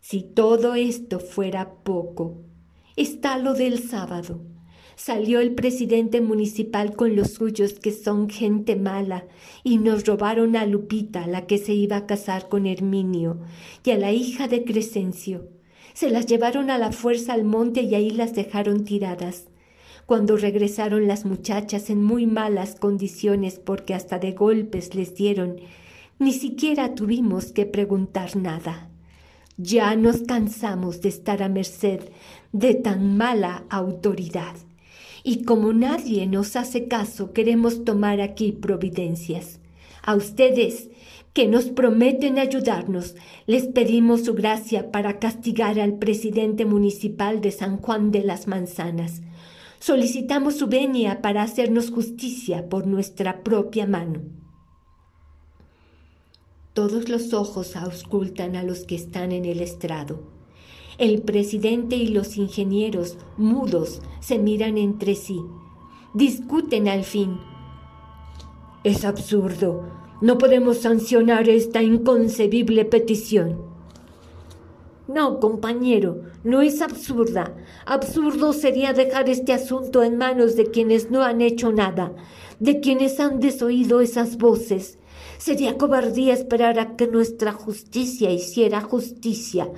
Si 0.01 0.23
todo 0.23 0.75
esto 0.75 1.21
fuera 1.21 1.75
poco, 1.83 2.43
está 2.97 3.39
lo 3.39 3.55
del 3.55 3.79
sábado. 3.79 4.41
Salió 4.97 5.41
el 5.41 5.55
presidente 5.55 6.21
municipal 6.21 6.97
con 6.97 7.15
los 7.15 7.35
suyos, 7.35 7.75
que 7.75 7.93
son 7.93 8.29
gente 8.29 8.75
mala, 8.75 9.27
y 9.63 9.79
nos 9.79 10.05
robaron 10.05 10.57
a 10.57 10.67
Lupita, 10.67 11.27
la 11.27 11.47
que 11.47 11.59
se 11.59 11.73
iba 11.73 11.97
a 11.97 12.07
casar 12.07 12.49
con 12.49 12.67
Herminio, 12.67 13.39
y 13.85 13.91
a 13.91 13.99
la 13.99 14.13
hija 14.13 14.49
de 14.49 14.65
Crescencio. 14.65 15.49
Se 15.95 16.11
las 16.11 16.27
llevaron 16.27 16.71
a 16.71 16.79
la 16.79 16.91
fuerza 16.91 17.33
al 17.33 17.45
monte 17.45 17.83
y 17.83 17.95
ahí 17.95 18.11
las 18.11 18.35
dejaron 18.35 18.85
tiradas 18.85 19.47
cuando 20.09 20.39
regresaron 20.39 21.07
las 21.07 21.27
muchachas 21.27 21.91
en 21.91 22.03
muy 22.03 22.27
malas 22.27 22.77
condiciones 22.77 23.59
porque 23.59 23.93
hasta 23.93 24.19
de 24.19 24.33
golpes 24.33 24.95
les 24.95 25.15
dieron, 25.15 25.57
ni 26.19 26.33
siquiera 26.33 26.95
tuvimos 26.95 27.53
que 27.53 27.67
preguntar 27.67 28.35
nada. 28.35 28.89
Ya 29.59 29.95
nos 29.97 30.23
cansamos 30.23 31.03
de 31.03 31.11
estar 31.11 31.43
a 31.43 31.51
merced 31.51 32.01
de 32.53 32.73
tan 32.73 33.19
mala 33.19 33.65
autoridad. 33.69 34.55
Y 35.25 35.45
como 35.45 35.75
nadie 35.75 36.27
nos 36.27 36.57
hace 36.57 36.89
caso, 36.89 37.35
queremos 37.35 37.85
tomar 37.85 38.23
aquí 38.23 38.53
providencias. 38.53 39.61
A 40.03 40.15
ustedes, 40.15 40.89
que 41.35 41.49
nos 41.49 41.67
prometen 41.67 42.39
ayudarnos, 42.39 43.15
les 43.47 43.67
pedimos 43.67 44.25
su 44.25 44.33
gracia 44.33 44.91
para 44.91 45.19
castigar 45.19 45.79
al 45.79 45.99
presidente 45.99 46.65
municipal 46.65 47.43
de 47.43 47.51
San 47.51 47.77
Juan 47.77 48.11
de 48.11 48.25
las 48.25 48.47
Manzanas, 48.47 49.21
solicitamos 49.81 50.57
su 50.57 50.67
venia 50.67 51.23
para 51.23 51.43
hacernos 51.43 51.91
justicia 51.91 52.69
por 52.69 52.87
nuestra 52.87 53.43
propia 53.43 53.87
mano. 53.87 54.21
Todos 56.75 57.09
los 57.09 57.33
ojos 57.33 57.75
auscultan 57.77 58.55
a 58.55 58.63
los 58.63 58.81
que 58.85 58.95
están 58.95 59.33
en 59.33 59.45
el 59.45 59.61
estrado. 59.61 60.21
El 60.97 61.23
presidente 61.23 61.97
y 61.97 62.09
los 62.09 62.37
ingenieros, 62.37 63.19
mudos, 63.37 64.01
se 64.21 64.39
miran 64.39 64.79
entre 64.79 65.15
sí. 65.15 65.41
Discuten 66.15 66.89
al 66.89 67.05
fin. 67.05 67.39
Es 68.85 69.05
absurdo. 69.05 69.89
No 70.21 70.39
podemos 70.39 70.79
sancionar 70.79 71.49
esta 71.49 71.83
inconcebible 71.83 72.85
petición. 72.85 73.68
No, 75.09 75.41
compañero, 75.41 76.25
no 76.45 76.61
es 76.61 76.83
absurda. 76.83 77.57
Absurdo 77.87 78.53
sería 78.53 78.93
dejar 78.93 79.31
este 79.31 79.55
asunto 79.55 80.03
en 80.03 80.19
manos 80.19 80.55
de 80.55 80.67
quienes 80.67 81.11
no 81.11 81.23
han 81.23 81.41
hecho 81.41 81.73
nada, 81.73 82.13
de 82.61 82.81
quienes 82.81 83.19
han 83.19 83.41
desoído 83.41 84.03
esas 84.03 84.37
voces. 84.37 84.99
Sería 85.39 85.79
cobardía 85.79 86.35
esperar 86.35 86.79
a 86.79 86.95
que 86.97 87.07
nuestra 87.07 87.53
justicia 87.53 88.31
hiciera 88.31 88.83
justicia. 88.83 89.71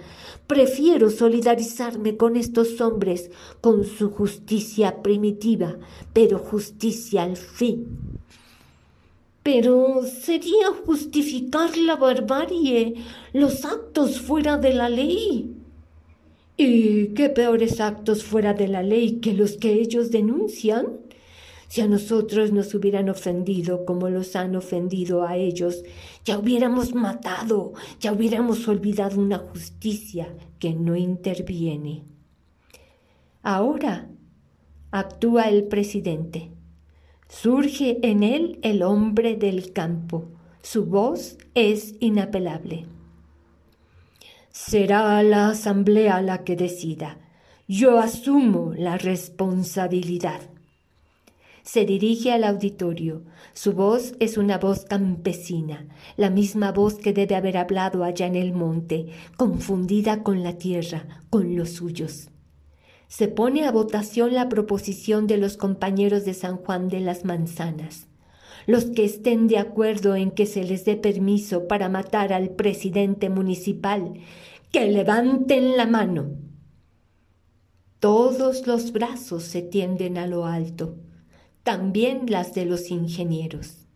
Prefiero 0.49 1.11
solidarizarme 1.11 2.17
con 2.17 2.35
estos 2.35 2.81
hombres, 2.81 3.31
con 3.61 3.85
su 3.85 4.11
justicia 4.11 5.01
primitiva, 5.01 5.77
pero 6.13 6.41
justicia 6.41 7.23
al 7.23 7.37
fin. 7.37 7.87
Pero 9.43 10.03
sería 10.05 10.69
justificar 10.85 11.77
la 11.79 11.97
barbarie, 11.97 12.95
los 13.33 13.65
actos 13.65 14.21
fuera 14.21 14.59
de 14.59 14.75
la 14.75 14.89
ley. 14.89 15.57
¿Y 16.57 17.09
qué 17.15 17.31
peores 17.31 17.81
actos 17.81 18.23
fuera 18.23 18.53
de 18.53 18.69
la 18.69 18.83
ley 18.83 19.21
que 19.21 19.33
los 19.33 19.57
que 19.57 19.73
ellos 19.73 20.11
denuncian? 20.11 20.99
Si 21.69 21.81
a 21.81 21.87
nosotros 21.87 22.53
nos 22.53 22.75
hubieran 22.75 23.09
ofendido 23.09 23.85
como 23.87 24.11
los 24.11 24.37
han 24.37 24.57
ofendido 24.57 25.25
a 25.25 25.37
ellos, 25.37 25.85
ya 26.25 26.39
hubiéramos 26.39 26.95
matado, 26.95 27.73
ya 28.01 28.13
hubiéramos 28.13 28.67
olvidado 28.67 29.21
una 29.21 29.39
justicia 29.39 30.35
que 30.59 30.75
no 30.75 30.97
interviene. 30.97 32.03
Ahora 33.43 34.11
actúa 34.91 35.45
el 35.45 35.65
presidente. 35.65 36.51
Surge 37.31 37.97
en 38.03 38.25
él 38.25 38.59
el 38.63 38.83
hombre 38.83 39.37
del 39.37 39.73
campo. 39.73 40.25
Su 40.63 40.87
voz 40.87 41.39
es 41.55 41.95
inapelable. 42.01 42.87
Será 44.51 45.23
la 45.23 45.51
asamblea 45.51 46.21
la 46.23 46.43
que 46.43 46.57
decida. 46.57 47.19
Yo 47.69 48.01
asumo 48.01 48.73
la 48.77 48.99
responsabilidad. 48.99 50.41
Se 51.63 51.85
dirige 51.85 52.33
al 52.33 52.43
auditorio. 52.43 53.23
Su 53.53 53.75
voz 53.75 54.15
es 54.19 54.37
una 54.37 54.59
voz 54.59 54.85
campesina, 54.85 55.87
la 56.17 56.31
misma 56.31 56.73
voz 56.73 56.95
que 56.97 57.13
debe 57.13 57.37
haber 57.37 57.59
hablado 57.59 58.03
allá 58.03 58.27
en 58.27 58.35
el 58.35 58.53
monte, 58.53 59.07
confundida 59.37 60.25
con 60.25 60.43
la 60.43 60.59
tierra, 60.59 61.23
con 61.31 61.55
los 61.55 61.71
suyos 61.71 62.30
se 63.11 63.27
pone 63.27 63.67
a 63.67 63.73
votación 63.73 64.35
la 64.35 64.49
proposición 64.49 65.27
de 65.27 65.37
los 65.37 65.57
compañeros 65.57 66.25
de 66.25 66.33
San 66.33 66.59
Juan 66.59 66.89
de 66.89 67.01
las 67.01 67.25
Manzanas. 67.25 68.07
Los 68.67 68.85
que 68.85 69.05
estén 69.05 69.49
de 69.49 69.59
acuerdo 69.59 70.15
en 70.15 70.31
que 70.31 70.47
se 70.47 70.63
les 70.63 70.85
dé 70.85 70.95
permiso 70.95 71.67
para 71.67 71.89
matar 71.89 72.33
al 72.33 72.51
presidente 72.51 73.29
municipal, 73.29 74.15
que 74.71 74.87
levanten 74.87 75.77
la 75.77 75.87
mano. 75.87 76.37
Todos 77.99 78.69
los 78.69 78.93
brazos 78.93 79.43
se 79.43 79.61
tienden 79.61 80.17
a 80.17 80.29
lo 80.29 80.47
alto, 80.47 80.95
también 81.65 82.27
las 82.29 82.55
de 82.55 82.65
los 82.65 82.93
ingenieros. 82.93 83.89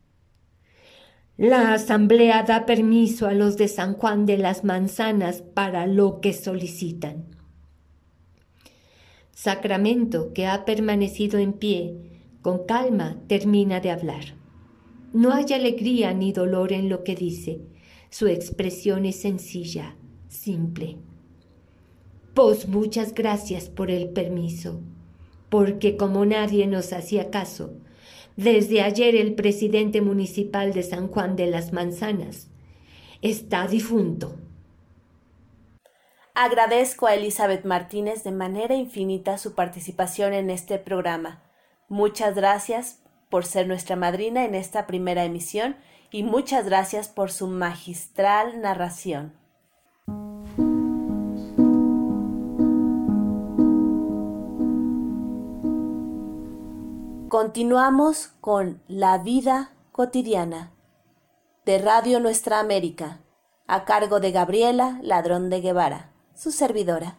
La 1.36 1.72
asamblea 1.72 2.42
da 2.42 2.66
permiso 2.66 3.28
a 3.28 3.32
los 3.32 3.56
de 3.56 3.68
San 3.68 3.94
Juan 3.94 4.26
de 4.26 4.38
las 4.38 4.64
Manzanas 4.64 5.40
para 5.40 5.86
lo 5.86 6.20
que 6.20 6.32
solicitan. 6.32 7.33
Sacramento, 9.44 10.32
que 10.32 10.46
ha 10.46 10.64
permanecido 10.64 11.38
en 11.38 11.52
pie, 11.52 11.96
con 12.40 12.64
calma 12.64 13.18
termina 13.26 13.78
de 13.78 13.90
hablar. 13.90 14.24
No 15.12 15.34
hay 15.34 15.44
alegría 15.52 16.14
ni 16.14 16.32
dolor 16.32 16.72
en 16.72 16.88
lo 16.88 17.04
que 17.04 17.14
dice. 17.14 17.60
Su 18.08 18.26
expresión 18.26 19.04
es 19.04 19.16
sencilla, 19.16 19.96
simple. 20.28 20.96
Pues 22.32 22.68
muchas 22.68 23.12
gracias 23.12 23.68
por 23.68 23.90
el 23.90 24.08
permiso, 24.08 24.80
porque 25.50 25.98
como 25.98 26.24
nadie 26.24 26.66
nos 26.66 26.94
hacía 26.94 27.28
caso, 27.28 27.74
desde 28.38 28.80
ayer 28.80 29.14
el 29.14 29.34
presidente 29.34 30.00
municipal 30.00 30.72
de 30.72 30.82
San 30.82 31.08
Juan 31.08 31.36
de 31.36 31.48
las 31.48 31.70
Manzanas 31.74 32.48
está 33.20 33.68
difunto. 33.68 34.36
Agradezco 36.36 37.06
a 37.06 37.14
Elizabeth 37.14 37.64
Martínez 37.64 38.24
de 38.24 38.32
manera 38.32 38.74
infinita 38.74 39.38
su 39.38 39.54
participación 39.54 40.32
en 40.32 40.50
este 40.50 40.78
programa. 40.78 41.44
Muchas 41.88 42.34
gracias 42.34 42.98
por 43.30 43.46
ser 43.46 43.68
nuestra 43.68 43.94
madrina 43.94 44.44
en 44.44 44.56
esta 44.56 44.88
primera 44.88 45.24
emisión 45.24 45.76
y 46.10 46.24
muchas 46.24 46.66
gracias 46.66 47.06
por 47.06 47.30
su 47.30 47.46
magistral 47.46 48.60
narración. 48.60 49.32
Continuamos 57.28 58.32
con 58.40 58.82
La 58.88 59.18
vida 59.18 59.70
cotidiana 59.92 60.72
de 61.64 61.78
Radio 61.78 62.18
Nuestra 62.18 62.58
América, 62.58 63.20
a 63.68 63.84
cargo 63.84 64.18
de 64.18 64.32
Gabriela 64.32 64.98
Ladrón 65.00 65.48
de 65.48 65.60
Guevara, 65.60 66.13
su 66.34 66.50
servidora. 66.50 67.16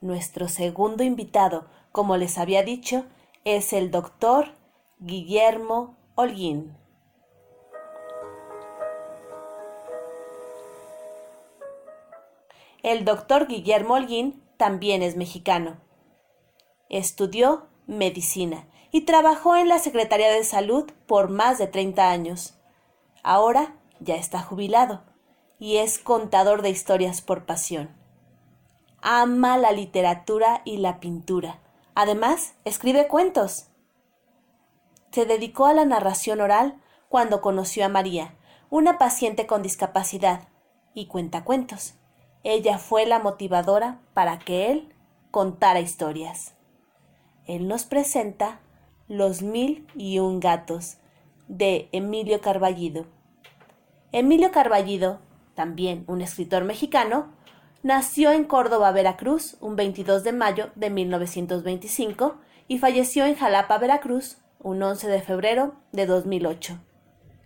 Nuestro 0.00 0.48
segundo 0.48 1.04
invitado, 1.04 1.66
como 1.92 2.16
les 2.16 2.38
había 2.38 2.62
dicho, 2.62 3.04
es 3.44 3.72
el 3.72 3.90
doctor 3.90 4.52
Guillermo 4.98 5.96
Holguín. 6.14 6.76
El 12.82 13.04
doctor 13.04 13.46
Guillermo 13.46 13.94
Holguín 13.94 14.42
también 14.56 15.02
es 15.02 15.16
mexicano. 15.16 15.76
Estudió 16.88 17.66
medicina 17.86 18.66
y 18.90 19.02
trabajó 19.02 19.54
en 19.54 19.68
la 19.68 19.78
Secretaría 19.78 20.30
de 20.30 20.44
Salud 20.44 20.90
por 21.06 21.28
más 21.28 21.58
de 21.58 21.66
30 21.66 22.10
años. 22.10 22.54
Ahora 23.22 23.76
ya 24.00 24.16
está 24.16 24.40
jubilado 24.40 25.09
y 25.60 25.76
es 25.76 26.00
contador 26.00 26.62
de 26.62 26.70
historias 26.70 27.20
por 27.20 27.46
pasión. 27.46 27.90
Ama 29.00 29.56
la 29.58 29.70
literatura 29.70 30.62
y 30.64 30.78
la 30.78 30.98
pintura. 30.98 31.60
Además, 31.94 32.54
escribe 32.64 33.06
cuentos 33.06 33.70
se 35.10 35.26
dedicó 35.26 35.66
a 35.66 35.74
la 35.74 35.84
narración 35.84 36.40
oral 36.40 36.76
cuando 37.08 37.40
conoció 37.40 37.84
a 37.84 37.88
María, 37.88 38.34
una 38.70 38.98
paciente 38.98 39.46
con 39.46 39.62
discapacidad, 39.62 40.48
y 40.94 41.06
cuenta 41.06 41.44
cuentos. 41.44 41.94
Ella 42.42 42.78
fue 42.78 43.06
la 43.06 43.18
motivadora 43.18 44.00
para 44.14 44.38
que 44.38 44.70
él 44.70 44.94
contara 45.30 45.80
historias. 45.80 46.54
Él 47.46 47.68
nos 47.68 47.84
presenta 47.84 48.60
Los 49.08 49.42
mil 49.42 49.86
y 49.96 50.20
un 50.20 50.38
gatos 50.40 50.98
de 51.48 51.88
Emilio 51.92 52.40
Carballido. 52.40 53.06
Emilio 54.12 54.52
Carballido, 54.52 55.20
también 55.60 56.04
un 56.06 56.22
escritor 56.22 56.64
mexicano, 56.64 57.26
nació 57.82 58.32
en 58.32 58.44
Córdoba, 58.44 58.92
Veracruz, 58.92 59.58
un 59.60 59.76
22 59.76 60.24
de 60.24 60.32
mayo 60.32 60.70
de 60.74 60.88
1925 60.88 62.36
y 62.66 62.78
falleció 62.78 63.26
en 63.26 63.34
Jalapa, 63.34 63.76
Veracruz, 63.76 64.38
un 64.58 64.82
11 64.82 65.08
de 65.08 65.20
febrero 65.20 65.74
de 65.92 66.06
2008. 66.06 66.78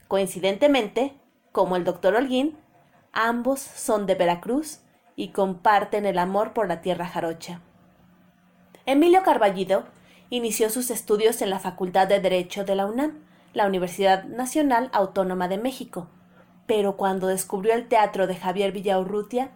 Coincidentemente, 0.06 1.14
como 1.50 1.74
el 1.74 1.82
doctor 1.82 2.14
Holguín, 2.14 2.56
ambos 3.12 3.58
son 3.58 4.06
de 4.06 4.14
Veracruz 4.14 4.78
y 5.16 5.30
comparten 5.30 6.06
el 6.06 6.18
amor 6.18 6.52
por 6.52 6.68
la 6.68 6.82
tierra 6.82 7.08
jarocha. 7.08 7.62
Emilio 8.86 9.24
Carballido 9.24 9.86
inició 10.30 10.70
sus 10.70 10.92
estudios 10.92 11.42
en 11.42 11.50
la 11.50 11.58
Facultad 11.58 12.06
de 12.06 12.20
Derecho 12.20 12.64
de 12.64 12.76
la 12.76 12.86
UNAM, 12.86 13.24
la 13.54 13.66
Universidad 13.66 14.22
Nacional 14.22 14.88
Autónoma 14.92 15.48
de 15.48 15.58
México, 15.58 16.06
pero 16.66 16.96
cuando 16.96 17.26
descubrió 17.26 17.74
el 17.74 17.88
teatro 17.88 18.26
de 18.26 18.36
Javier 18.36 18.72
Villaurrutia, 18.72 19.50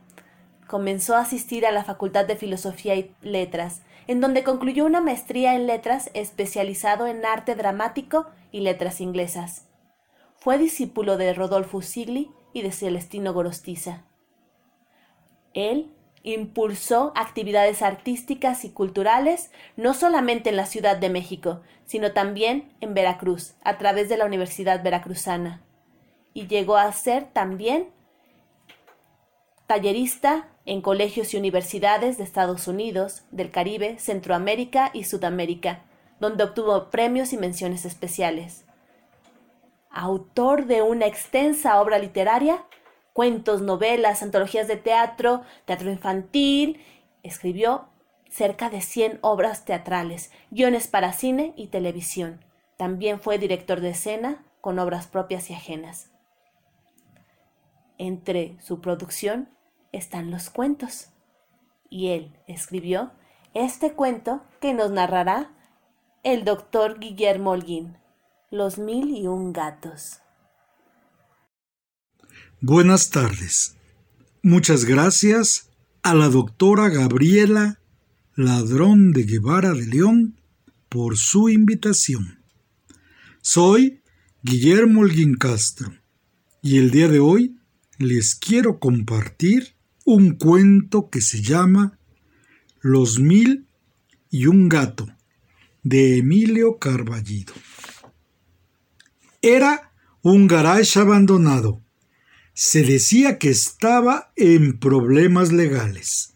comenzó 0.67 1.17
a 1.17 1.21
asistir 1.21 1.67
a 1.67 1.73
la 1.73 1.85
Facultad 1.85 2.27
de 2.27 2.37
Filosofía 2.37 2.95
y 2.97 3.15
Letras 3.23 3.83
en 4.09 4.23
donde 4.23 4.43
concluyó 4.43 4.87
una 4.87 5.03
maestría 5.03 5.55
en 5.55 5.67
letras 5.67 6.11
especializado 6.15 7.07
en 7.07 7.25
arte 7.25 7.55
dramático 7.55 8.27
y 8.51 8.61
letras 8.61 9.01
inglesas. 9.01 9.69
Fue 10.39 10.59
discípulo 10.59 11.19
de 11.19 11.35
Rodolfo 11.35 11.83
Sigli 11.83 12.31
y 12.55 12.63
de 12.63 12.73
Celestino 12.73 13.35
Gorostiza. 13.35 14.05
Él 15.53 15.93
impulsó 16.23 17.13
actividades 17.17 17.83
artísticas 17.83 18.65
y 18.65 18.71
culturales 18.71 19.51
no 19.77 19.93
solamente 19.93 20.51
en 20.51 20.57
la 20.57 20.67
Ciudad 20.67 20.97
de 20.97 21.11
México, 21.11 21.61
sino 21.85 22.13
también 22.13 22.73
en 22.81 22.95
Veracruz, 22.95 23.55
a 23.63 23.77
través 23.77 24.09
de 24.09 24.17
la 24.17 24.25
Universidad 24.25 24.83
Veracruzana, 24.83 25.63
y 26.39 26.47
llegó 26.47 26.77
a 26.77 26.93
ser 26.93 27.25
también 27.25 27.89
tallerista 29.67 30.49
en 30.67 30.83
colegios 30.83 31.35
y 31.35 31.37
universidades 31.37 32.17
de 32.17 32.23
Estados 32.23 32.69
Unidos, 32.69 33.25
del 33.33 33.51
Caribe, 33.51 33.99
Centroamérica 33.99 34.93
y 34.95 35.03
Sudamérica, 35.03 35.83
donde 36.21 36.45
obtuvo 36.45 36.91
premios 36.91 37.33
y 37.33 37.39
menciones 37.39 37.85
especiales. 37.85 38.65
Autor 39.91 40.67
de 40.67 40.83
una 40.83 41.07
extensa 41.07 41.81
obra 41.81 41.99
literaria, 41.99 42.65
cuentos, 43.13 43.61
novelas, 43.61 44.23
antologías 44.23 44.69
de 44.69 44.77
teatro, 44.77 45.43
teatro 45.65 45.91
infantil, 45.91 46.81
escribió 47.25 47.89
cerca 48.31 48.71
de 48.71 48.81
100 48.81 49.19
obras 49.23 49.65
teatrales, 49.65 50.31
guiones 50.53 50.87
para 50.87 51.13
cine 51.13 51.53
y 51.57 51.67
televisión. 51.67 52.45
También 52.77 53.19
fue 53.19 53.39
director 53.39 53.81
de 53.81 53.91
escena 53.91 54.45
con 54.61 54.79
obras 54.79 55.09
propias 55.09 55.51
y 55.51 55.55
ajenas. 55.55 56.08
Entre 57.99 58.57
su 58.63 58.81
producción 58.81 59.49
están 59.93 60.31
los 60.31 60.51
cuentos. 60.51 61.09
Y 61.91 62.09
él 62.09 62.37
escribió 62.47 63.13
este 63.55 63.93
cuento 63.93 64.43
que 64.61 64.73
nos 64.73 64.91
narrará 64.91 65.51
el 66.23 66.45
doctor 66.45 67.01
Guillermo 67.01 67.51
Holguín, 67.51 67.97
Los 68.51 68.79
mil 68.79 69.17
y 69.17 69.27
un 69.27 69.53
gatos. 69.53 70.21
Buenas 72.61 73.11
tardes. 73.11 73.77
Muchas 74.43 74.85
gracias 74.85 75.71
a 76.03 76.15
la 76.15 76.29
doctora 76.29 76.89
Gabriela 76.89 77.81
Ladrón 78.37 79.13
de 79.13 79.25
Guevara 79.25 79.73
de 79.73 79.87
León 79.87 80.41
por 80.89 81.17
su 81.17 81.49
invitación. 81.49 82.45
Soy 83.43 84.03
Guillermo 84.43 85.01
Holguín 85.01 85.35
Castro 85.35 85.93
y 86.63 86.79
el 86.79 86.91
día 86.91 87.09
de 87.09 87.19
hoy 87.19 87.58
les 87.99 88.37
quiero 88.37 88.79
compartir 88.79 89.75
un 90.05 90.37
cuento 90.37 91.11
que 91.11 91.21
se 91.21 91.43
llama 91.43 91.99
Los 92.81 93.19
mil 93.19 93.67
y 94.31 94.47
un 94.47 94.69
gato 94.69 95.09
de 95.83 96.19
Emilio 96.19 96.79
Carballido. 96.79 97.55
Era 99.43 99.93
un 100.23 100.47
garage 100.47 100.99
abandonado. 100.99 101.83
Se 102.55 102.83
decía 102.83 103.39
que 103.39 103.51
estaba 103.51 104.33
en 104.37 104.79
problemas 104.79 105.53
legales 105.53 106.35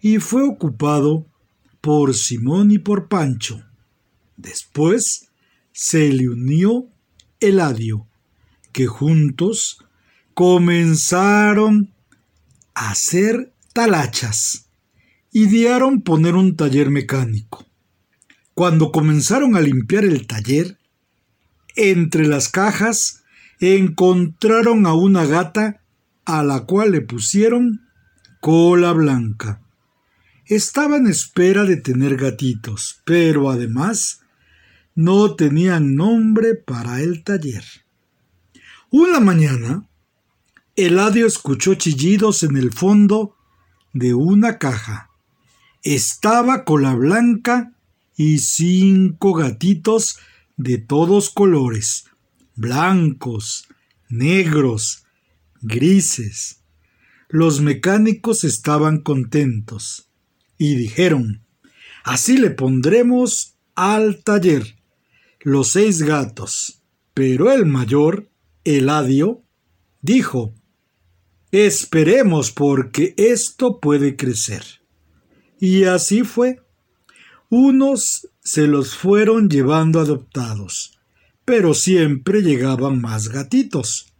y 0.00 0.18
fue 0.18 0.42
ocupado 0.42 1.26
por 1.80 2.14
Simón 2.14 2.70
y 2.70 2.78
por 2.78 3.08
Pancho. 3.08 3.64
Después 4.36 5.28
se 5.72 6.12
le 6.12 6.28
unió 6.28 6.88
Eladio, 7.40 8.06
que 8.72 8.86
juntos 8.86 9.84
comenzaron 10.38 11.92
hacer 12.72 13.52
talachas. 13.72 14.68
Idearon 15.32 16.02
poner 16.02 16.36
un 16.36 16.54
taller 16.54 16.90
mecánico. 16.90 17.66
Cuando 18.54 18.92
comenzaron 18.92 19.56
a 19.56 19.60
limpiar 19.60 20.04
el 20.04 20.28
taller, 20.28 20.78
entre 21.74 22.24
las 22.28 22.48
cajas 22.48 23.24
encontraron 23.58 24.86
a 24.86 24.94
una 24.94 25.26
gata 25.26 25.82
a 26.24 26.44
la 26.44 26.66
cual 26.66 26.92
le 26.92 27.00
pusieron 27.00 27.80
cola 28.40 28.92
blanca. 28.92 29.60
Estaba 30.44 30.98
en 30.98 31.08
espera 31.08 31.64
de 31.64 31.78
tener 31.78 32.16
gatitos, 32.16 33.02
pero 33.04 33.50
además 33.50 34.20
no 34.94 35.34
tenían 35.34 35.96
nombre 35.96 36.54
para 36.54 37.00
el 37.00 37.24
taller. 37.24 37.64
Una 38.90 39.18
mañana, 39.18 39.87
Eladio 40.80 41.26
escuchó 41.26 41.74
chillidos 41.74 42.44
en 42.44 42.56
el 42.56 42.72
fondo 42.72 43.34
de 43.92 44.14
una 44.14 44.58
caja. 44.58 45.10
Estaba 45.82 46.62
cola 46.62 46.94
blanca 46.94 47.72
y 48.16 48.38
cinco 48.38 49.32
gatitos 49.32 50.20
de 50.56 50.78
todos 50.78 51.30
colores, 51.30 52.04
blancos, 52.54 53.66
negros, 54.08 55.02
grises. 55.60 56.60
Los 57.28 57.60
mecánicos 57.60 58.44
estaban 58.44 59.00
contentos 59.00 60.08
y 60.58 60.76
dijeron, 60.76 61.42
así 62.04 62.38
le 62.38 62.50
pondremos 62.50 63.56
al 63.74 64.22
taller 64.22 64.76
los 65.40 65.72
seis 65.72 66.02
gatos. 66.02 66.80
Pero 67.14 67.50
el 67.50 67.66
mayor, 67.66 68.30
Eladio, 68.62 69.42
dijo, 70.02 70.54
esperemos 71.52 72.50
porque 72.52 73.14
esto 73.16 73.80
puede 73.80 74.16
crecer. 74.16 74.64
Y 75.60 75.84
así 75.84 76.22
fue. 76.22 76.60
Unos 77.48 78.28
se 78.40 78.66
los 78.66 78.94
fueron 78.94 79.48
llevando 79.48 80.00
adoptados, 80.00 80.98
pero 81.44 81.74
siempre 81.74 82.42
llegaban 82.42 83.00
más 83.00 83.28
gatitos. 83.28 84.12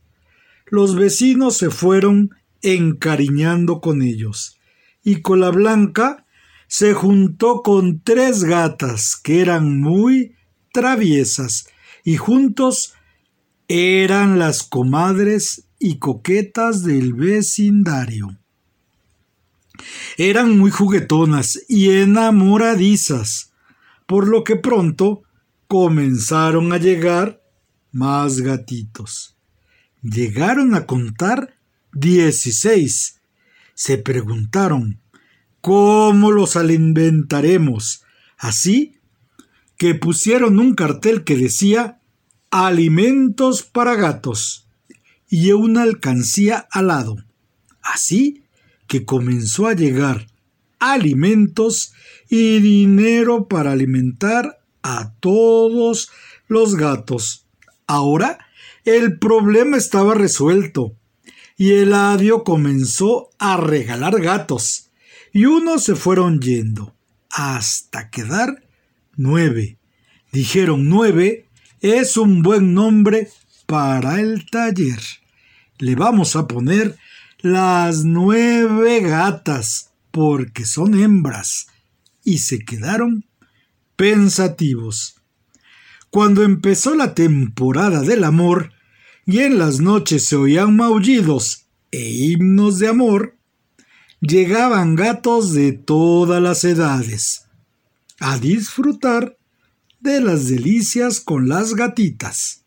Los 0.66 0.96
vecinos 0.96 1.56
se 1.56 1.70
fueron 1.70 2.30
encariñando 2.62 3.80
con 3.80 4.02
ellos, 4.02 4.58
y 5.04 5.22
con 5.22 5.40
la 5.40 5.50
blanca 5.50 6.26
se 6.66 6.92
juntó 6.92 7.62
con 7.62 8.02
tres 8.02 8.44
gatas 8.44 9.16
que 9.16 9.40
eran 9.40 9.80
muy 9.80 10.34
traviesas, 10.72 11.68
y 12.04 12.16
juntos 12.16 12.94
eran 13.68 14.38
las 14.38 14.62
comadres 14.62 15.67
y 15.78 15.98
coquetas 15.98 16.82
del 16.82 17.14
vecindario. 17.14 18.36
Eran 20.16 20.58
muy 20.58 20.70
juguetonas 20.70 21.60
y 21.68 21.90
enamoradizas, 21.90 23.52
por 24.06 24.26
lo 24.26 24.42
que 24.42 24.56
pronto 24.56 25.22
comenzaron 25.68 26.72
a 26.72 26.78
llegar 26.78 27.42
más 27.92 28.40
gatitos. 28.40 29.36
Llegaron 30.02 30.74
a 30.74 30.86
contar 30.86 31.56
dieciséis. 31.92 33.20
Se 33.74 33.98
preguntaron 33.98 35.00
cómo 35.60 36.32
los 36.32 36.56
alimentaremos. 36.56 38.02
Así 38.36 38.96
que 39.76 39.94
pusieron 39.94 40.58
un 40.58 40.74
cartel 40.74 41.22
que 41.22 41.36
decía 41.36 42.00
alimentos 42.50 43.62
para 43.62 43.94
gatos 43.94 44.67
y 45.28 45.52
una 45.52 45.82
alcancía 45.82 46.66
al 46.70 46.88
lado. 46.88 47.16
Así 47.82 48.44
que 48.86 49.04
comenzó 49.04 49.66
a 49.66 49.74
llegar 49.74 50.26
alimentos 50.78 51.92
y 52.28 52.60
dinero 52.60 53.48
para 53.48 53.72
alimentar 53.72 54.60
a 54.82 55.12
todos 55.20 56.10
los 56.46 56.76
gatos. 56.76 57.46
Ahora 57.86 58.38
el 58.84 59.18
problema 59.18 59.76
estaba 59.76 60.14
resuelto 60.14 60.94
y 61.56 61.72
Eladio 61.72 62.44
comenzó 62.44 63.30
a 63.38 63.56
regalar 63.56 64.20
gatos 64.20 64.90
y 65.32 65.44
unos 65.44 65.84
se 65.84 65.94
fueron 65.94 66.40
yendo 66.40 66.94
hasta 67.30 68.10
quedar 68.10 68.64
nueve. 69.16 69.78
Dijeron 70.32 70.88
nueve 70.88 71.46
es 71.80 72.16
un 72.16 72.42
buen 72.42 72.74
nombre 72.74 73.28
para 73.68 74.18
el 74.18 74.46
taller. 74.50 74.98
Le 75.78 75.94
vamos 75.94 76.36
a 76.36 76.48
poner 76.48 76.96
las 77.40 78.02
nueve 78.02 79.00
gatas 79.00 79.90
porque 80.10 80.64
son 80.64 80.98
hembras. 80.98 81.66
Y 82.24 82.38
se 82.38 82.60
quedaron 82.60 83.26
pensativos. 83.94 85.16
Cuando 86.08 86.44
empezó 86.44 86.94
la 86.94 87.14
temporada 87.14 88.00
del 88.00 88.24
amor 88.24 88.72
y 89.26 89.40
en 89.40 89.58
las 89.58 89.80
noches 89.80 90.24
se 90.24 90.36
oían 90.36 90.74
maullidos 90.74 91.66
e 91.90 92.08
himnos 92.08 92.78
de 92.78 92.88
amor, 92.88 93.36
llegaban 94.22 94.96
gatos 94.96 95.52
de 95.52 95.72
todas 95.72 96.40
las 96.42 96.64
edades 96.64 97.44
a 98.18 98.38
disfrutar 98.38 99.36
de 100.00 100.22
las 100.22 100.48
delicias 100.48 101.20
con 101.20 101.48
las 101.48 101.74
gatitas. 101.74 102.64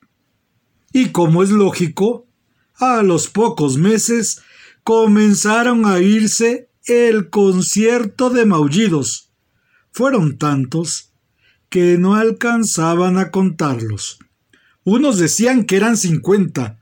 Y 0.94 1.10
como 1.10 1.44
es 1.44 1.50
lógico, 1.50 2.28
a 2.76 3.04
los 3.04 3.28
pocos 3.28 3.78
meses 3.78 4.42
comenzaron 4.84 5.86
a 5.86 6.00
irse 6.00 6.70
el 6.86 7.30
concierto 7.30 8.30
de 8.30 8.46
maullidos. 8.46 9.32
Fueron 9.92 10.38
tantos 10.38 11.12
que 11.70 11.98
no 11.98 12.16
alcanzaban 12.16 13.18
a 13.18 13.32
contarlos. 13.32 14.20
Unos 14.84 15.18
decían 15.18 15.66
que 15.66 15.78
eran 15.78 15.96
cincuenta, 15.96 16.80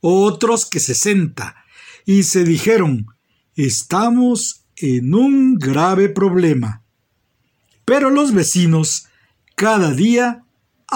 otros 0.00 0.66
que 0.66 0.80
sesenta, 0.80 1.56
y 2.04 2.22
se 2.24 2.44
dijeron, 2.44 3.06
estamos 3.56 4.64
en 4.76 5.14
un 5.14 5.54
grave 5.56 6.08
problema. 6.08 6.84
Pero 7.84 8.10
los 8.10 8.32
vecinos 8.32 9.06
cada 9.54 9.92
día 9.92 10.44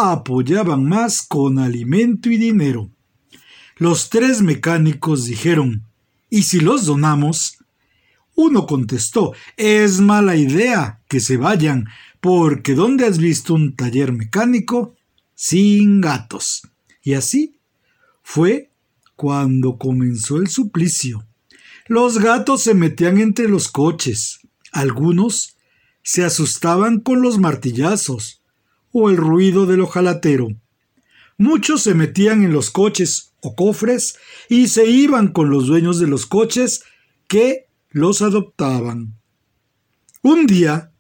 apoyaban 0.01 0.89
más 0.89 1.23
con 1.23 1.59
alimento 1.59 2.31
y 2.31 2.37
dinero. 2.37 2.91
Los 3.77 4.11
tres 4.11 4.43
mecánicos 4.43 5.25
dijeron, 5.25 5.85
¿y 6.29 6.43
si 6.43 6.61
los 6.61 6.87
donamos? 6.87 7.59
Uno 8.35 8.67
contestó, 8.67 9.35
es 9.57 10.01
mala 10.01 10.37
idea 10.37 11.01
que 11.09 11.21
se 11.21 11.37
vayan, 11.37 11.87
porque 12.21 12.75
¿dónde 12.75 13.07
has 13.07 13.19
visto 13.19 13.55
un 13.55 13.77
taller 13.77 14.13
mecánico 14.13 14.97
sin 15.35 16.01
gatos? 16.01 16.63
Y 17.03 17.15
así 17.15 17.59
fue 18.23 18.71
cuando 19.17 19.79
comenzó 19.79 20.37
el 20.39 20.49
suplicio. 20.49 21.27
Los 21.87 22.19
gatos 22.19 22.63
se 22.63 22.75
metían 22.75 23.19
entre 23.19 23.49
los 23.49 23.69
coches. 23.69 24.41
Algunos 24.73 25.57
se 26.03 26.25
asustaban 26.25 27.01
con 27.01 27.21
los 27.23 27.39
martillazos 27.39 28.40
o 28.93 29.11
el 29.11 29.17
ruido 29.17 29.67
del 29.67 29.81
ojalatero. 29.81 30.49
Muchos 31.39 31.83
se 31.83 31.95
metían 31.95 32.43
en 32.43 32.53
los 32.53 32.71
coches 32.71 33.33
o 33.41 33.55
cofres 33.55 34.19
y 34.49 34.69
se 34.69 34.87
iban 34.87 35.29
con 35.29 35.51
los 35.51 35.67
dueños 35.67 35.99
de 35.99 36.07
los 36.07 36.27
coches 36.27 36.83
que 37.29 37.67
los 37.91 38.23
adoptaban. 38.23 39.15
Un 40.23 40.47
día, 40.47 40.93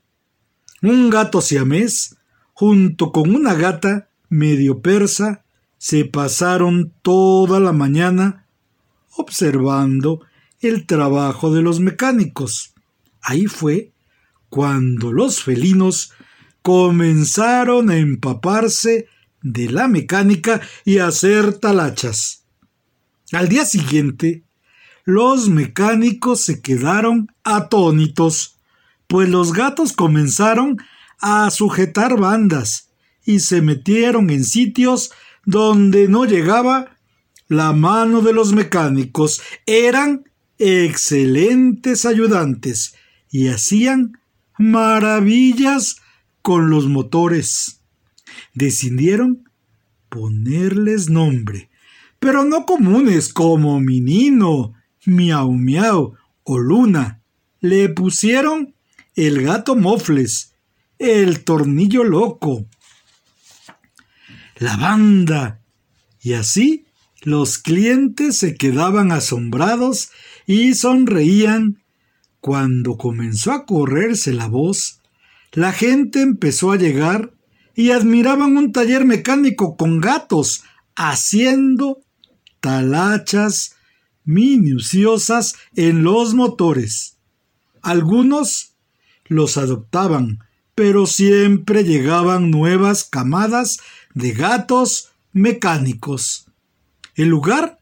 un 0.83 1.11
gato 1.11 1.41
siamés, 1.41 2.17
junto 2.55 3.13
con 3.13 3.35
una 3.35 3.55
gata 3.55 4.09
medio 4.31 4.81
persa, 4.81 5.45
se 5.77 6.05
pasaron 6.05 6.93
toda 7.03 7.61
la 7.61 7.73
mañana 7.73 8.47
observando 9.17 10.21
el 10.61 10.87
trabajo 10.87 11.53
de 11.53 11.63
los 11.63 11.81
mecánicos. 11.81 12.75
Ahí 13.23 13.47
fue 13.47 13.93
cuando 14.49 15.13
los 15.13 15.43
felinos 15.43 16.13
comenzaron 16.63 17.91
a 17.91 17.97
empaparse 17.97 19.07
de 19.43 19.71
la 19.71 19.89
mecánica 19.89 20.61
y 20.85 20.99
a 20.99 21.07
hacer 21.07 21.55
talachas. 21.55 22.45
Al 23.33 23.49
día 23.49 23.65
siguiente, 23.65 24.45
los 25.05 25.49
mecánicos 25.49 26.43
se 26.43 26.61
quedaron 26.61 27.29
atónitos, 27.45 28.59
pues 29.07 29.29
los 29.29 29.53
gatos 29.53 29.93
comenzaron 29.93 30.79
a 31.21 31.51
sujetar 31.51 32.19
bandas 32.19 32.91
y 33.25 33.41
se 33.41 33.63
metieron 33.63 34.31
en 34.31 34.45
sitios 34.45 35.11
donde 35.45 36.09
no 36.09 36.25
llegaba 36.25 36.97
la 37.49 37.73
mano 37.73 38.21
de 38.21 38.33
los 38.33 38.53
mecánicos. 38.53 39.43
Eran 39.67 40.25
excelentes 40.59 42.05
ayudantes 42.05 42.95
y 43.31 43.49
hacían 43.49 44.19
maravillas 44.59 45.97
con 46.43 46.71
los 46.71 46.87
motores. 46.87 47.81
Decidieron 48.55 49.49
ponerles 50.09 51.09
nombre, 51.09 51.71
pero 52.19 52.45
no 52.45 52.67
comunes 52.67 53.33
como 53.33 53.81
Minino, 53.81 54.75
Miau 55.07 55.53
Miau 55.53 56.15
o 56.43 56.59
Luna. 56.59 57.23
Le 57.61 57.89
pusieron 57.89 58.75
el 59.15 59.43
gato 59.43 59.77
Mofles, 59.77 60.55
el 60.99 61.45
tornillo 61.45 62.05
loco, 62.05 62.67
la 64.59 64.77
banda. 64.77 65.61
Y 66.23 66.35
así 66.35 66.85
los 67.23 67.59
clientes 67.59 68.39
se 68.39 68.55
quedaban 68.55 69.13
asombrados 69.13 70.11
y 70.47 70.75
sonreían 70.75 71.83
cuando 72.41 72.97
comenzó 72.97 73.53
a 73.53 73.67
correrse 73.67 74.33
la 74.33 74.49
voz, 74.49 75.00
la 75.53 75.73
gente 75.73 76.21
empezó 76.21 76.73
a 76.73 76.77
llegar 76.77 77.33
y 77.75 77.91
admiraban 77.91 78.57
un 78.57 78.73
taller 78.73 79.05
mecánico 79.05 79.77
con 79.77 80.01
gatos 80.01 80.63
haciendo 80.95 82.03
talachas 82.61 83.77
minuciosas 84.25 85.57
en 85.75 86.05
los 86.05 86.35
motores. 86.35 87.17
Algunos 87.83 88.75
los 89.27 89.57
adoptaban, 89.57 90.41
pero 90.75 91.07
siempre 91.07 91.85
llegaban 91.85 92.51
nuevas 92.51 93.05
camadas 93.05 93.81
de 94.15 94.33
gatos 94.33 95.13
mecánicos. 95.33 96.47
El 97.15 97.29
lugar 97.29 97.79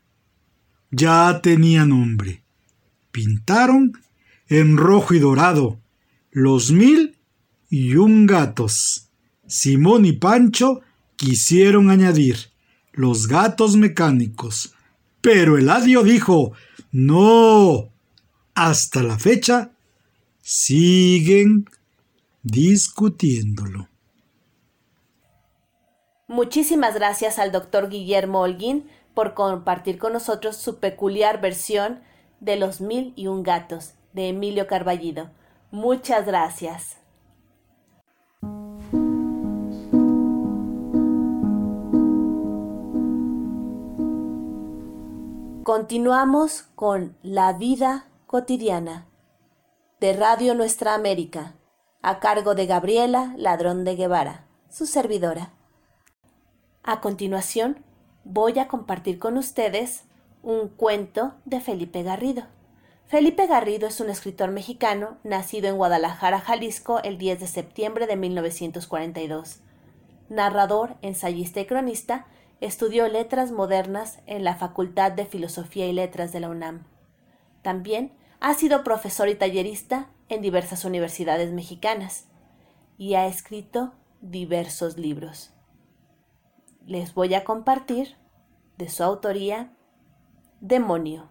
ya 0.91 1.41
tenía 1.43 1.85
nombre. 1.85 2.43
Pintaron 3.11 3.93
en 4.49 4.77
rojo 4.77 5.15
y 5.15 5.19
dorado 5.19 5.81
los 6.31 6.71
mil 6.71 7.18
y 7.69 7.97
un 7.97 8.27
gatos. 8.27 9.09
Simón 9.47 10.05
y 10.05 10.13
Pancho 10.13 10.81
quisieron 11.17 11.91
añadir 11.91 12.37
los 12.93 13.29
gatos 13.29 13.77
mecánicos, 13.77 14.75
pero 15.21 15.59
Eladio 15.59 16.03
dijo 16.03 16.53
no. 16.91 17.91
Hasta 18.55 19.03
la 19.03 19.19
fecha 19.19 19.71
siguen 20.41 21.67
discutiéndolo. 22.43 23.89
Muchísimas 26.27 26.95
gracias 26.95 27.39
al 27.39 27.53
doctor 27.53 27.89
Guillermo 27.89 28.41
Holguín 28.41 28.89
por 29.15 29.35
compartir 29.35 29.99
con 29.99 30.13
nosotros 30.13 30.57
su 30.57 30.79
peculiar 30.79 31.41
versión 31.41 32.01
de 32.41 32.57
Los 32.57 32.81
Mil 32.81 33.13
y 33.17 33.27
Un 33.29 33.43
Gatos 33.43 33.95
de 34.13 34.29
Emilio 34.29 34.67
Carballido. 34.67 35.31
Muchas 35.71 36.27
gracias. 36.27 36.99
Continuamos 45.69 46.63
con 46.75 47.19
La 47.23 47.53
vida 47.53 48.07
cotidiana 48.27 49.07
de 50.01 50.15
Radio 50.15 50.55
Nuestra 50.55 50.95
América, 50.95 51.57
a 52.01 52.21
cargo 52.21 52.55
de 52.55 52.65
Gabriela 52.65 53.35
Ladrón 53.37 53.85
de 53.85 53.95
Guevara, 53.95 54.47
su 54.71 54.87
servidora. 54.87 55.53
A 56.83 57.03
continuación, 57.03 57.85
voy 58.25 58.59
a 58.59 58.67
compartir 58.67 59.19
con 59.19 59.37
ustedes 59.37 60.05
un 60.43 60.69
cuento 60.69 61.35
de 61.45 61.61
Felipe 61.61 62.03
Garrido. 62.03 62.45
Felipe 63.07 63.47
Garrido 63.47 63.89
es 63.89 64.01
un 64.01 64.09
escritor 64.09 64.51
mexicano 64.51 65.19
nacido 65.23 65.69
en 65.69 65.77
Guadalajara, 65.77 66.41
Jalisco, 66.41 67.03
el 67.03 67.19
10 67.19 67.41
de 67.41 67.47
septiembre 67.47 68.07
de 68.07 68.17
1942. 68.17 69.61
Narrador, 70.31 70.97
ensayista 71.03 71.61
y 71.61 71.67
cronista, 71.67 72.27
estudió 72.61 73.09
letras 73.09 73.53
modernas 73.53 74.19
en 74.27 74.45
la 74.45 74.57
Facultad 74.57 75.13
de 75.13 75.27
Filosofía 75.27 75.87
y 75.87 75.93
Letras 75.93 76.33
de 76.33 76.41
la 76.41 76.49
UNAM. 76.49 76.85
También 77.63 78.13
ha 78.41 78.55
sido 78.55 78.85
profesor 78.85 79.29
y 79.29 79.35
tallerista 79.35 80.11
en 80.29 80.43
diversas 80.43 80.85
universidades 80.85 81.53
mexicanas 81.53 82.27
y 82.97 83.15
ha 83.15 83.27
escrito 83.27 83.93
diversos 84.21 84.97
libros. 84.97 85.53
Les 86.87 87.15
voy 87.15 87.35
a 87.35 87.45
compartir, 87.45 88.17
de 88.77 88.89
su 88.89 89.03
autoría, 89.03 89.75
Demonio. 90.61 91.31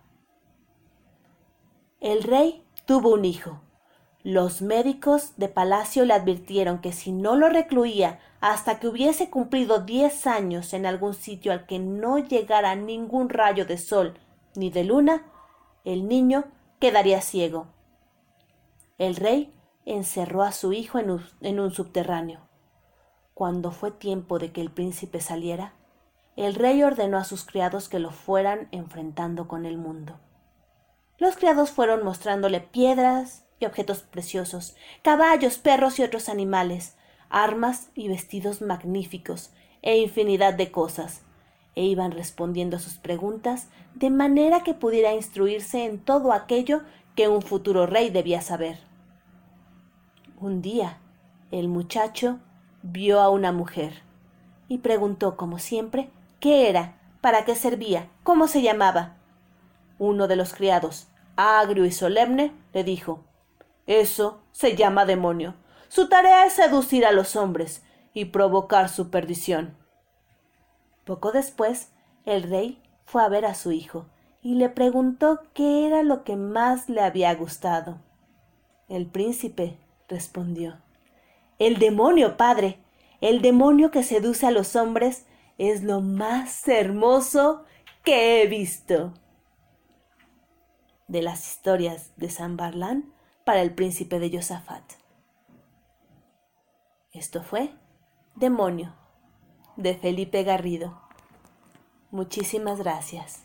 El 2.00 2.24
rey 2.24 2.64
tuvo 2.86 3.14
un 3.14 3.26
hijo. 3.26 3.62
Los 4.24 4.62
médicos 4.62 5.34
de 5.38 5.50
palacio 5.50 6.06
le 6.06 6.14
advirtieron 6.14 6.80
que 6.80 6.92
si 6.92 7.12
no 7.12 7.36
lo 7.36 7.50
recluía 7.50 8.20
hasta 8.40 8.80
que 8.80 8.88
hubiese 8.88 9.30
cumplido 9.30 9.80
diez 9.80 10.28
años 10.28 10.74
en 10.74 10.86
algún 10.86 11.14
sitio 11.14 11.52
al 11.52 11.66
que 11.66 11.80
no 11.80 12.20
llegara 12.20 12.76
ningún 12.76 13.30
rayo 13.30 13.66
de 13.66 13.78
sol 13.78 14.20
ni 14.56 14.70
de 14.70 14.84
luna, 14.84 15.26
el 15.84 16.08
niño 16.08 16.46
quedaría 16.80 17.22
ciego. 17.22 17.68
El 18.98 19.16
rey 19.16 19.54
encerró 19.86 20.44
a 20.44 20.52
su 20.52 20.74
hijo 20.74 21.00
en 21.00 21.12
un, 21.12 21.26
en 21.42 21.60
un 21.60 21.72
subterráneo. 21.72 22.42
Cuando 23.34 23.72
fue 23.72 23.92
tiempo 23.92 24.40
de 24.40 24.52
que 24.52 24.62
el 24.62 24.72
príncipe 24.72 25.22
saliera, 25.22 25.74
el 26.36 26.56
rey 26.56 26.84
ordenó 26.84 27.18
a 27.18 27.24
sus 27.24 27.46
criados 27.46 27.90
que 27.90 28.00
lo 28.00 28.12
fueran 28.12 28.68
enfrentando 28.72 29.48
con 29.48 29.66
el 29.66 29.78
mundo. 29.78 30.20
Los 31.18 31.36
criados 31.36 31.72
fueron 31.72 32.04
mostrándole 32.04 32.62
piedras 32.62 33.46
y 33.60 33.66
objetos 33.66 34.02
preciosos, 34.02 34.76
caballos, 35.02 35.58
perros 35.58 35.98
y 36.00 36.04
otros 36.04 36.30
animales, 36.30 36.96
armas 37.30 37.90
y 37.96 38.08
vestidos 38.08 38.62
magníficos, 38.62 39.52
e 39.82 39.98
infinidad 39.98 40.54
de 40.54 40.72
cosas, 40.72 41.22
e 41.76 41.86
iban 41.86 42.12
respondiendo 42.12 42.78
a 42.78 42.80
sus 42.80 42.96
preguntas 42.96 43.68
de 43.94 44.10
manera 44.10 44.64
que 44.64 44.74
pudiera 44.74 45.14
instruirse 45.14 45.86
en 45.86 46.00
todo 46.00 46.34
aquello 46.34 46.82
que 47.16 47.28
un 47.28 47.42
futuro 47.42 47.86
rey 47.86 48.10
debía 48.10 48.42
saber. 48.42 48.80
Un 50.40 50.62
día, 50.62 51.00
el 51.52 51.68
muchacho 51.68 52.40
vio 52.84 53.20
a 53.20 53.30
una 53.30 53.52
mujer 53.52 54.04
y 54.68 54.80
preguntó, 54.80 55.38
como 55.38 55.60
siempre, 55.60 56.10
qué 56.40 56.70
era, 56.70 57.00
para 57.22 57.46
qué 57.46 57.56
servía, 57.56 58.10
cómo 58.24 58.48
se 58.48 58.62
llamaba. 58.62 59.16
Uno 59.98 60.28
de 60.28 60.36
los 60.36 60.54
criados, 60.54 61.08
agrio 61.36 61.86
y 61.86 61.92
solemne, 61.92 62.54
le 62.74 62.84
dijo 62.84 63.24
Eso 63.86 64.42
se 64.52 64.76
llama 64.76 65.06
demonio. 65.06 65.56
Su 65.90 66.10
tarea 66.10 66.46
es 66.46 66.54
seducir 66.54 67.06
a 67.06 67.12
los 67.12 67.36
hombres 67.36 67.84
y 68.14 68.26
provocar 68.26 68.90
su 68.90 69.10
perdición. 69.10 69.78
Poco 71.06 71.32
después, 71.32 71.92
el 72.26 72.44
rey 72.44 72.82
fue 73.06 73.24
a 73.24 73.30
ver 73.30 73.46
a 73.46 73.56
su 73.56 73.72
hijo 73.72 74.06
y 74.42 74.56
le 74.56 74.70
preguntó 74.70 75.42
qué 75.54 75.86
era 75.88 76.04
lo 76.04 76.24
que 76.24 76.36
más 76.36 76.90
le 76.90 77.02
había 77.02 77.34
gustado. 77.36 78.00
El 78.90 79.06
príncipe 79.06 79.78
respondió 80.08 80.82
El 81.60 81.80
demonio, 81.80 82.38
padre. 82.38 82.80
El 83.20 83.42
demonio 83.42 83.90
que 83.92 84.04
seduce 84.04 84.46
a 84.46 84.52
los 84.52 84.76
hombres 84.76 85.26
es 85.58 85.84
lo 85.84 86.02
más 86.02 86.68
hermoso 86.68 87.64
que 88.04 88.42
he 88.42 88.48
visto 88.48 89.14
de 91.08 91.22
las 91.22 91.48
historias 91.48 92.12
de 92.18 92.30
San 92.30 92.58
Barlán 92.58 93.12
para 93.44 93.62
el 93.62 93.74
príncipe 93.74 94.20
de 94.20 94.30
Josafat. 94.30 94.84
Esto 97.12 97.42
fue 97.42 97.74
Demonio, 98.36 98.94
de 99.76 99.96
Felipe 99.96 100.44
Garrido. 100.44 101.02
Muchísimas 102.12 102.80
gracias. 102.80 103.44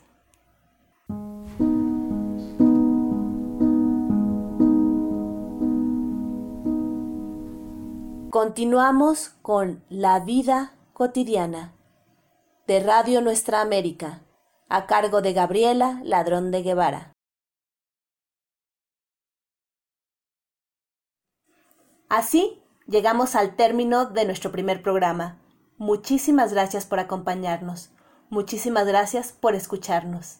Continuamos 8.30 9.28
con 9.42 9.84
La 9.90 10.20
vida 10.20 10.74
cotidiana 10.94 11.74
de 12.66 12.80
Radio 12.80 13.20
Nuestra 13.20 13.60
América, 13.60 14.22
a 14.68 14.86
cargo 14.86 15.20
de 15.20 15.32
Gabriela 15.34 16.00
Ladrón 16.02 16.50
de 16.50 16.62
Guevara. 16.62 17.12
Así 22.08 22.61
llegamos 22.86 23.34
al 23.34 23.56
término 23.56 24.06
de 24.06 24.24
nuestro 24.24 24.52
primer 24.52 24.82
programa. 24.82 25.38
Muchísimas 25.78 26.52
gracias 26.52 26.86
por 26.86 26.98
acompañarnos. 27.00 27.90
Muchísimas 28.30 28.86
gracias 28.86 29.32
por 29.32 29.54
escucharnos. 29.54 30.38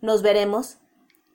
Nos 0.00 0.22
veremos 0.22 0.78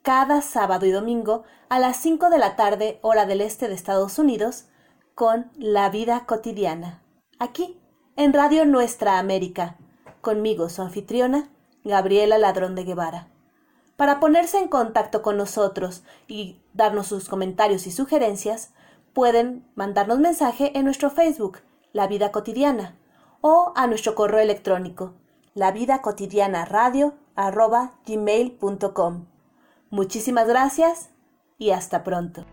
cada 0.02 0.42
sábado 0.42 0.86
y 0.86 0.90
domingo 0.90 1.44
a 1.68 1.78
las 1.78 1.96
5 1.96 2.30
de 2.30 2.38
la 2.38 2.56
tarde 2.56 2.98
hora 3.02 3.26
del 3.26 3.40
este 3.40 3.68
de 3.68 3.74
Estados 3.74 4.18
Unidos 4.18 4.66
con 5.14 5.50
La 5.56 5.88
Vida 5.90 6.26
Cotidiana, 6.26 7.02
aquí 7.38 7.80
en 8.16 8.32
Radio 8.32 8.66
Nuestra 8.66 9.18
América, 9.18 9.76
conmigo 10.20 10.68
su 10.68 10.82
anfitriona, 10.82 11.48
Gabriela 11.84 12.38
Ladrón 12.38 12.74
de 12.74 12.84
Guevara. 12.84 13.28
Para 13.96 14.18
ponerse 14.18 14.58
en 14.58 14.68
contacto 14.68 15.22
con 15.22 15.36
nosotros 15.36 16.02
y 16.26 16.60
darnos 16.72 17.06
sus 17.06 17.28
comentarios 17.28 17.86
y 17.86 17.92
sugerencias, 17.92 18.72
pueden 19.14 19.64
mandarnos 19.74 20.18
mensaje 20.18 20.76
en 20.76 20.84
nuestro 20.84 21.08
Facebook, 21.08 21.60
La 21.92 22.06
Vida 22.06 22.32
Cotidiana, 22.32 22.96
o 23.40 23.72
a 23.76 23.86
nuestro 23.86 24.14
correo 24.14 24.40
electrónico, 24.40 25.14
la 25.54 25.70
vida 25.70 26.02
cotidiana 26.02 26.64
radio 26.64 27.14
Muchísimas 29.90 30.48
gracias 30.48 31.10
y 31.58 31.70
hasta 31.70 32.02
pronto. 32.02 32.44